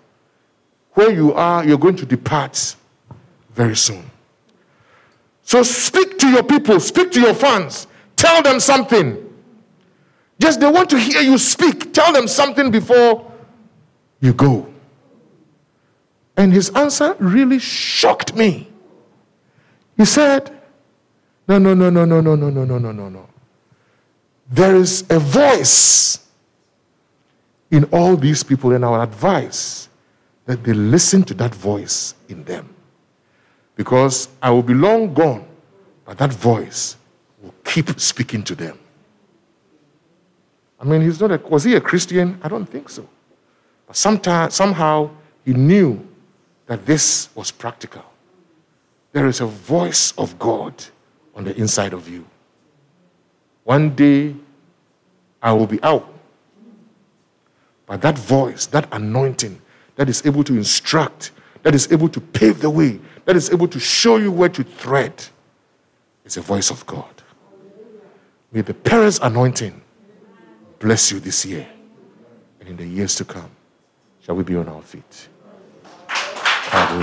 where 0.93 1.12
you 1.12 1.34
are, 1.34 1.66
you're 1.66 1.78
going 1.78 1.95
to 1.97 2.05
depart 2.05 2.76
very 3.53 3.76
soon. 3.76 4.10
So 5.43 5.64
speak 5.64 6.18
to 6.20 6.28
your 6.28 6.43
people, 6.43 6.80
speak 6.80 7.12
to 7.12 7.22
your 7.22 7.34
fans, 7.34 7.88
tell 8.16 8.41
them 8.41 8.60
something. 8.60 9.26
Just 10.39 10.60
they 10.60 10.72
want 10.72 10.89
to 10.91 10.99
hear 10.99 11.22
you 11.22 11.38
speak. 11.38 11.91
Tell 11.93 12.14
them 12.14 12.28
something 12.28 12.72
before 12.72 13.30
you 14.20 14.34
go. 14.34 14.72
And 16.38 16.53
his 16.53 16.70
answer 16.70 17.15
really 17.20 17.59
shocked 17.59 18.36
me. 18.36 18.70
He 19.97 20.05
said, 20.05 20.51
No, 21.47 21.57
no, 21.57 21.74
no, 21.74 21.89
no, 21.89 22.05
no, 22.05 22.22
no, 22.22 22.36
no, 22.36 22.49
no, 22.49 22.65
no, 22.65 22.78
no, 22.78 22.91
no, 22.91 23.09
no. 23.09 23.30
There 24.49 24.76
is 24.76 25.05
a 25.09 25.20
voice 25.20 26.20
in 27.72 27.84
all 27.86 28.15
these 28.15 28.43
people, 28.43 28.72
and 28.72 28.84
our 28.84 29.03
advice 29.03 29.89
that 30.45 30.63
they 30.63 30.74
listen 30.74 31.24
to 31.24 31.34
that 31.36 31.53
voice 31.53 32.15
in 32.28 32.43
them. 32.43 32.76
because 33.80 34.28
I 34.41 34.49
will 34.49 34.61
be 34.61 34.74
long 34.74 35.13
gone, 35.13 35.47
but 36.03 36.17
that 36.17 36.34
voice 36.34 36.97
will 37.41 37.53
keep 37.63 37.97
speaking 37.97 38.43
to 38.43 38.53
them. 38.53 38.78
I 40.78 40.84
mean, 40.84 41.01
he's 41.01 41.22
not 41.22 41.32
a, 41.32 41.38
was 41.38 41.63
he 41.63 41.76
a 41.76 41.80
Christian? 41.80 42.38
I 42.43 42.49
don't 42.49 42.65
think 42.65 42.89
so. 42.89 43.07
But 43.89 43.97
sometime, 43.97 44.51
somehow 44.51 45.09
he 45.43 45.53
knew 45.53 46.07
that 46.67 46.85
this 46.85 47.29
was 47.33 47.49
practical. 47.49 48.05
There 49.13 49.25
is 49.25 49.41
a 49.41 49.47
voice 49.47 50.13
of 50.15 50.37
God 50.37 50.75
on 51.33 51.43
the 51.43 51.55
inside 51.55 51.93
of 51.93 52.07
you. 52.07 52.23
One 53.63 53.95
day 53.95 54.35
I 55.41 55.53
will 55.53 55.65
be 55.65 55.81
out. 55.81 56.07
But 57.87 58.03
that 58.03 58.15
voice, 58.15 58.67
that 58.67 58.87
anointing 58.91 59.59
that 59.95 60.07
is 60.07 60.23
able 60.23 60.43
to 60.43 60.53
instruct, 60.53 61.31
that 61.63 61.73
is 61.73 61.91
able 61.91 62.09
to 62.09 62.21
pave 62.21 62.61
the 62.61 62.69
way, 62.69 62.99
that 63.25 63.35
is 63.35 63.49
able 63.49 63.67
to 63.69 63.79
show 63.79 64.17
you 64.17 64.31
where 64.31 64.49
to 64.49 64.63
thread, 64.63 65.25
is 66.25 66.35
the 66.35 66.41
voice 66.41 66.69
of 66.69 66.85
God. 66.85 67.23
May 68.51 68.61
the 68.61 68.75
Perez 68.75 69.17
anointing 69.19 69.81
bless 70.77 71.11
you 71.11 71.19
this 71.19 71.43
year 71.43 71.67
and 72.59 72.69
in 72.69 72.77
the 72.77 72.85
years 72.85 73.15
to 73.15 73.25
come. 73.25 73.49
Shall 74.30 74.36
we 74.36 74.43
be 74.43 74.55
on 74.57 74.69
our 74.69 74.84
feet? 74.84 75.27
I 76.71 77.01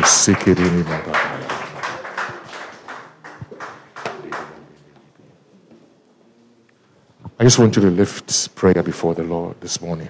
just 7.41 7.59
want 7.59 7.75
you 7.75 7.83
to 7.83 7.91
lift 7.91 8.55
prayer 8.55 8.81
before 8.81 9.17
the 9.17 9.25
Lord 9.25 9.61
this 9.61 9.81
morning. 9.81 10.09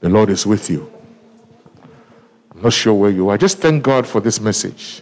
The 0.00 0.10
Lord 0.10 0.28
is 0.28 0.44
with 0.44 0.68
you. 0.68 0.92
I'm 2.54 2.60
not 2.60 2.74
sure 2.74 2.92
where 2.92 3.08
you 3.10 3.30
are. 3.30 3.38
Just 3.38 3.56
thank 3.56 3.82
God 3.82 4.06
for 4.06 4.20
this 4.20 4.38
message. 4.38 5.00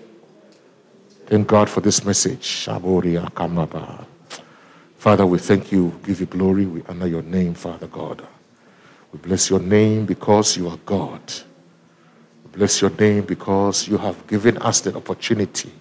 Thank 1.27 1.49
God 1.49 1.69
for 1.69 1.81
this 1.81 2.05
message. 2.05 2.67
Father, 4.97 5.27
we 5.27 5.39
thank 5.39 5.73
you, 5.73 6.01
give 6.05 6.21
you 6.21 6.27
glory. 6.27 6.67
We 6.67 6.85
honor 6.89 7.09
your 7.09 7.23
name, 7.23 7.55
Father 7.55 7.89
God. 7.89 8.25
We 9.15 9.21
bless 9.21 9.49
your 9.49 9.61
name 9.61 10.05
because 10.05 10.57
you 10.57 10.69
are 10.69 10.77
God. 10.85 11.23
We 12.43 12.59
bless 12.59 12.83
your 12.83 12.91
name 12.91 13.23
because 13.23 13.89
you 13.89 13.97
have 13.97 14.27
given 14.27 14.59
us 14.59 14.81
the 14.81 14.95
opportunity. 14.95 15.73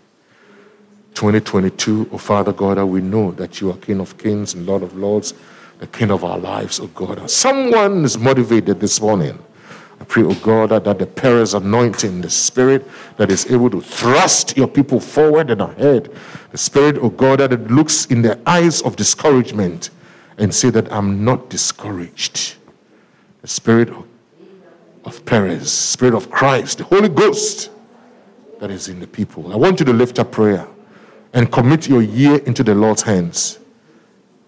2022, 1.15 2.09
O 2.11 2.13
oh 2.13 2.17
Father 2.19 2.53
God, 2.53 2.77
that 2.77 2.86
we 2.86 3.01
know 3.01 3.31
that 3.31 3.59
you 3.59 3.71
are 3.71 3.77
King 3.77 3.99
of 3.99 4.17
kings 4.19 4.53
and 4.53 4.65
Lord 4.65 4.84
of 4.84 4.95
lords, 4.95 5.34
the 5.79 5.88
King 5.88 6.11
of 6.11 6.23
our 6.23 6.38
lives, 6.38 6.79
oh 6.79 6.88
God. 6.88 7.27
Someone 7.29 8.05
is 8.05 8.17
motivated 8.17 8.79
this 8.79 9.01
morning 9.01 9.38
I 10.03 10.05
pray, 10.05 10.23
oh 10.23 10.36
God, 10.36 10.69
that, 10.71 10.84
that 10.84 10.99
the 10.99 11.05
Perez 11.05 11.53
anointing, 11.53 12.19
the 12.19 12.29
spirit 12.29 12.86
that 13.15 13.31
is 13.31 13.49
able 13.49 13.69
to 13.69 13.79
thrust 13.79 14.57
your 14.57 14.67
people 14.67 14.99
forward 14.99 15.49
and 15.49 15.61
ahead, 15.61 16.13
the 16.51 16.57
spirit, 16.57 16.97
oh 16.99 17.09
God, 17.09 17.39
that 17.39 17.71
looks 17.71 18.05
in 18.07 18.21
the 18.21 18.38
eyes 18.45 18.81
of 18.81 18.97
discouragement 18.97 19.91
and 20.38 20.53
say 20.53 20.69
that 20.71 20.91
I'm 20.91 21.23
not 21.23 21.49
discouraged. 21.49 22.55
The 23.43 23.49
spirit 23.49 23.89
of, 25.03 25.25
Perez, 25.25 25.69
spirit 25.69 26.15
of 26.15 26.31
Christ, 26.31 26.77
the 26.77 26.85
Holy 26.85 27.09
Ghost 27.09 27.69
that 28.61 28.71
is 28.71 28.87
in 28.87 29.01
the 29.01 29.07
people. 29.07 29.51
I 29.51 29.57
want 29.57 29.81
you 29.81 29.85
to 29.85 29.91
lift 29.91 30.17
up 30.17 30.31
prayer 30.31 30.65
and 31.33 31.51
commit 31.51 31.89
your 31.89 32.01
year 32.01 32.37
into 32.45 32.63
the 32.63 32.73
Lord's 32.73 33.01
hands 33.01 33.59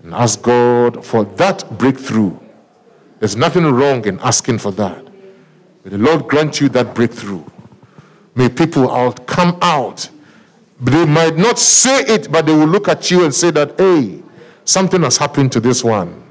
and 0.01 0.13
ask 0.13 0.41
God 0.41 1.05
for 1.05 1.25
that 1.25 1.77
breakthrough. 1.77 2.39
There's 3.19 3.35
nothing 3.35 3.65
wrong 3.65 4.05
in 4.05 4.17
asking 4.21 4.59
for 4.59 4.71
that. 4.71 5.03
May 5.83 5.91
the 5.91 5.97
Lord 5.97 6.29
grant 6.29 6.61
you 6.61 6.69
that 6.69 6.95
breakthrough. 6.95 7.43
May 8.33 8.47
people 8.47 8.89
out 8.89 9.27
come 9.27 9.59
out. 9.61 10.09
They 10.79 11.05
might 11.05 11.35
not 11.35 11.59
say 11.59 11.99
it, 12.05 12.31
but 12.31 12.45
they 12.45 12.53
will 12.53 12.67
look 12.67 12.87
at 12.87 13.11
you 13.11 13.25
and 13.25 13.35
say 13.35 13.51
that, 13.51 13.77
hey, 13.77 14.23
something 14.63 15.01
has 15.01 15.17
happened 15.17 15.51
to 15.51 15.59
this 15.59 15.83
one. 15.83 16.23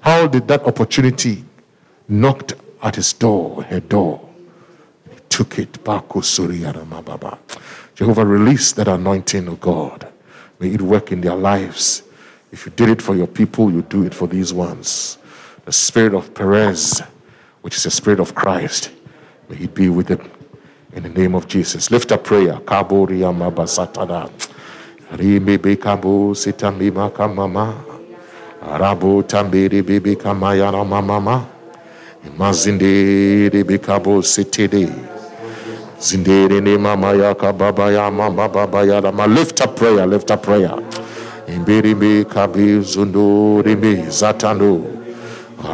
How 0.00 0.26
did 0.26 0.48
that 0.48 0.64
opportunity 0.64 1.44
knocked 2.10 2.54
at 2.82 2.96
his 2.96 3.12
door, 3.12 3.62
her 3.64 3.80
door? 3.80 4.28
He 5.10 5.16
took 5.28 5.58
it. 5.58 5.82
Back. 5.84 6.04
Jehovah, 7.94 8.26
release 8.26 8.72
that 8.72 8.88
anointing 8.88 9.48
of 9.48 9.60
God. 9.60 10.08
May 10.58 10.74
it 10.74 10.82
work 10.82 11.12
in 11.12 11.20
their 11.20 11.34
lives. 11.36 12.02
If 12.52 12.66
you 12.66 12.72
did 12.72 12.88
it 12.88 13.00
for 13.00 13.14
your 13.14 13.26
people, 13.26 13.70
you 13.70 13.82
do 13.82 14.04
it 14.04 14.12
for 14.12 14.26
these 14.28 14.52
ones. 14.52 15.18
The 15.64 15.72
spirit 15.72 16.14
of 16.14 16.34
Perez 16.34 17.02
which 17.62 17.76
is 17.76 17.84
the 17.84 17.90
Spirit 17.90 18.20
of 18.20 18.34
Christ. 18.34 18.90
May 19.48 19.56
He 19.56 19.66
be 19.66 19.88
with 19.88 20.08
them 20.08 20.30
in 20.92 21.02
the 21.02 21.08
name 21.08 21.34
of 21.34 21.48
Jesus. 21.48 21.90
Lift 21.90 22.12
up 22.12 22.24
prayer. 22.24 22.54
Kaboria 22.54 23.32
mabasatada. 23.32 24.30
Kabo 25.78 26.34
sitamima 26.34 27.10
kamama. 27.10 27.74
Tambiri 29.26 29.82
bibi 29.84 30.16
kamayana 30.16 30.84
mamama. 30.84 31.46
Mazinde 32.38 33.48
ribi 33.48 33.78
kabo 33.78 34.22
sitede. 34.22 34.88
Zindere 36.00 36.60
ne 36.60 36.76
mama 36.78 37.12
ya 37.12 37.34
kababa 37.34 37.90
ya 37.92 38.10
mama 38.10 38.48
baba 38.48 38.82
ya 38.84 39.00
rama. 39.00 39.26
Lift 39.26 39.60
up 39.60 39.76
prayer. 39.76 40.06
Lift 40.06 40.30
up 40.30 40.42
prayer. 40.42 40.74
Imbiri 41.48 41.94
me 41.94 42.24
kabi 42.24 42.80
zundo 42.82 43.62
rimi 43.62 44.04
zatando. 44.08 44.82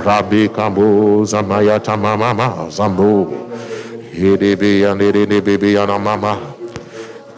Rabbi 0.05 0.49
Kambo 0.49 1.23
Zamayata 1.25 1.97
Mama 1.97 2.67
Zambo 2.71 3.33
Hidebe 4.13 4.81
Yanere 4.81 5.27
Baby 5.29 5.75
Yana 5.75 5.97
Mama 6.03 6.37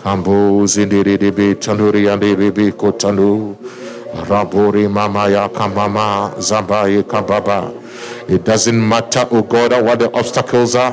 Kambo 0.03 0.65
Zindiri 0.65 1.19
Debe 1.19 1.55
Tanuri 1.57 2.11
and 2.11 2.23
Baby 2.23 2.73
Kotanu 2.73 3.55
Rabori 4.27 4.91
Mama 4.91 5.29
Ya 5.29 5.47
Kamama 5.51 6.33
Zambaye 6.39 7.03
Kababa 7.03 7.71
It 8.29 8.45
doesn't 8.45 8.89
matter, 8.89 9.26
oh 9.31 9.43
God, 9.43 9.72
what 9.83 10.01
the 10.01 10.12
obstacles 10.12 10.74
are. 10.74 10.93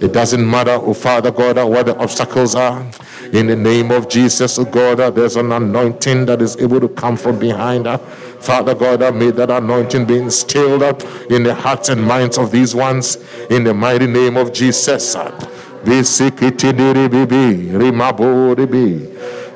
It 0.00 0.12
doesn't 0.12 0.48
matter, 0.48 0.72
oh 0.72 0.92
Father 0.92 1.30
God, 1.30 1.56
what 1.68 1.86
the 1.86 1.96
obstacles 1.96 2.54
are. 2.54 2.86
In 3.32 3.46
the 3.46 3.56
name 3.56 3.90
of 3.90 4.10
Jesus, 4.10 4.58
oh 4.58 4.66
God, 4.66 4.98
there's 5.14 5.36
an 5.36 5.52
anointing 5.52 6.26
that 6.26 6.42
is 6.42 6.58
able 6.58 6.78
to 6.80 6.88
come 6.88 7.16
from 7.16 7.38
behind. 7.38 7.86
us. 7.86 8.00
Father 8.44 8.74
God, 8.74 9.00
may 9.14 9.30
that 9.30 9.50
anointing 9.50 10.04
be 10.04 10.18
instilled 10.18 10.82
up 10.82 11.02
in 11.30 11.44
the 11.44 11.54
hearts 11.54 11.88
and 11.88 12.02
minds 12.02 12.36
of 12.36 12.50
these 12.50 12.74
ones 12.74 13.16
in 13.48 13.64
the 13.64 13.72
mighty 13.72 14.06
name 14.06 14.36
of 14.36 14.52
Jesus. 14.52 15.16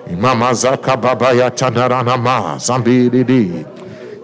Imama 0.06 0.52
zaka 0.54 1.00
baba 1.00 1.32
ya 1.32 1.50
chandarana 1.50 2.16
ma 2.18 2.56
zambiri 2.58 3.64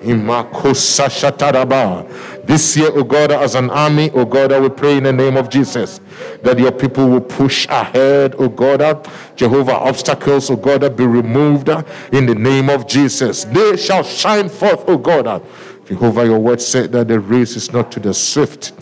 imakosa 0.04 1.10
shataraba 1.10 2.04
this 2.50 2.76
year, 2.76 2.90
O 2.92 3.04
God, 3.04 3.30
as 3.30 3.54
an 3.54 3.70
army, 3.70 4.10
O 4.10 4.24
God, 4.24 4.50
we 4.60 4.68
pray 4.68 4.96
in 4.96 5.04
the 5.04 5.12
name 5.12 5.36
of 5.36 5.48
Jesus 5.48 6.00
that 6.42 6.58
your 6.58 6.72
people 6.72 7.08
will 7.08 7.20
push 7.20 7.64
ahead, 7.68 8.34
O 8.38 8.48
God. 8.48 9.08
Jehovah, 9.36 9.76
obstacles, 9.76 10.50
O 10.50 10.56
God, 10.56 10.96
be 10.96 11.06
removed 11.06 11.68
in 11.68 12.26
the 12.26 12.34
name 12.34 12.68
of 12.68 12.88
Jesus. 12.88 13.44
They 13.44 13.76
shall 13.76 14.02
shine 14.02 14.48
forth, 14.48 14.88
O 14.88 14.98
God. 14.98 15.46
Jehovah, 15.86 16.24
your 16.24 16.40
word 16.40 16.60
said 16.60 16.90
that 16.90 17.06
the 17.06 17.20
race 17.20 17.54
is 17.54 17.72
not 17.72 17.92
to 17.92 18.00
the 18.00 18.12
swift. 18.12 18.72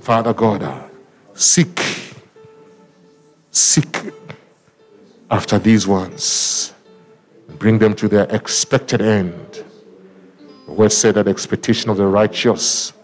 Father 0.00 0.32
God, 0.32 0.90
seek, 1.34 1.78
seek 3.50 4.10
after 5.30 5.58
these 5.58 5.86
ones. 5.86 6.72
Bring 7.58 7.78
them 7.78 7.94
to 7.96 8.08
their 8.08 8.24
expected 8.34 9.02
end. 9.02 9.64
The 10.64 10.72
word 10.72 10.92
said 10.92 11.16
that 11.16 11.28
expectation 11.28 11.90
of 11.90 11.98
the 11.98 12.06
righteous 12.06 12.94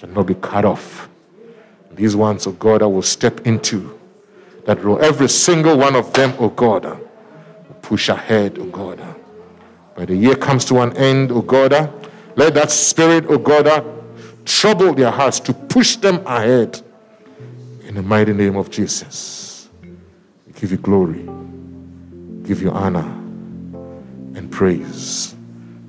shall 0.00 0.08
not 0.08 0.24
be 0.24 0.34
cut 0.34 0.64
off. 0.64 1.10
These 1.92 2.16
ones, 2.16 2.46
oh 2.46 2.52
God, 2.52 2.82
I 2.82 2.86
will 2.86 3.02
step 3.02 3.46
into 3.46 3.98
that 4.64 4.82
role. 4.82 4.98
Every 5.02 5.28
single 5.28 5.76
one 5.76 5.94
of 5.94 6.10
them, 6.14 6.32
oh 6.38 6.48
God, 6.48 7.06
push 7.82 8.08
ahead, 8.08 8.56
oh 8.58 8.64
God. 8.64 8.98
By 9.94 10.06
the 10.06 10.16
year 10.16 10.36
comes 10.36 10.64
to 10.66 10.80
an 10.80 10.96
end, 10.96 11.30
oh 11.30 11.42
God, 11.42 11.72
let 12.34 12.54
that 12.54 12.70
spirit, 12.70 13.26
oh 13.28 13.36
God, 13.36 13.84
trouble 14.46 14.94
their 14.94 15.10
hearts 15.10 15.38
to 15.40 15.52
push 15.52 15.96
them 15.96 16.26
ahead. 16.26 16.80
In 17.84 17.94
the 17.96 18.02
mighty 18.02 18.32
name 18.32 18.56
of 18.56 18.70
Jesus, 18.70 19.68
we 19.82 20.54
give 20.54 20.70
you 20.70 20.78
glory, 20.78 21.28
give 22.44 22.62
you 22.62 22.70
honor 22.70 23.04
and 24.34 24.50
praise, 24.50 25.34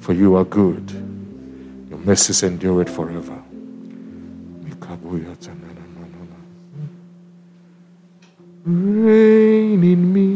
for 0.01 0.12
you 0.12 0.36
are 0.36 0.43
good. 0.43 0.91
Your 1.89 1.99
mercies 1.99 2.43
endure 2.43 2.82
it 2.82 2.89
forever. 2.89 3.41
Reign 8.64 9.84
in 9.84 10.14
me, 10.14 10.30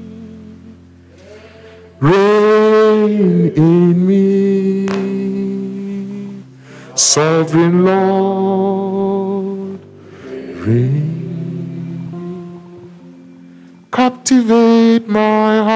reign 1.99 3.51
in 3.55 4.07
me, 4.07 4.88
sovereign 6.95 7.86
Lord, 7.86 9.80
reign. 10.65 11.16
Captivate 13.98 15.08
my 15.08 15.58
heart. 15.58 15.68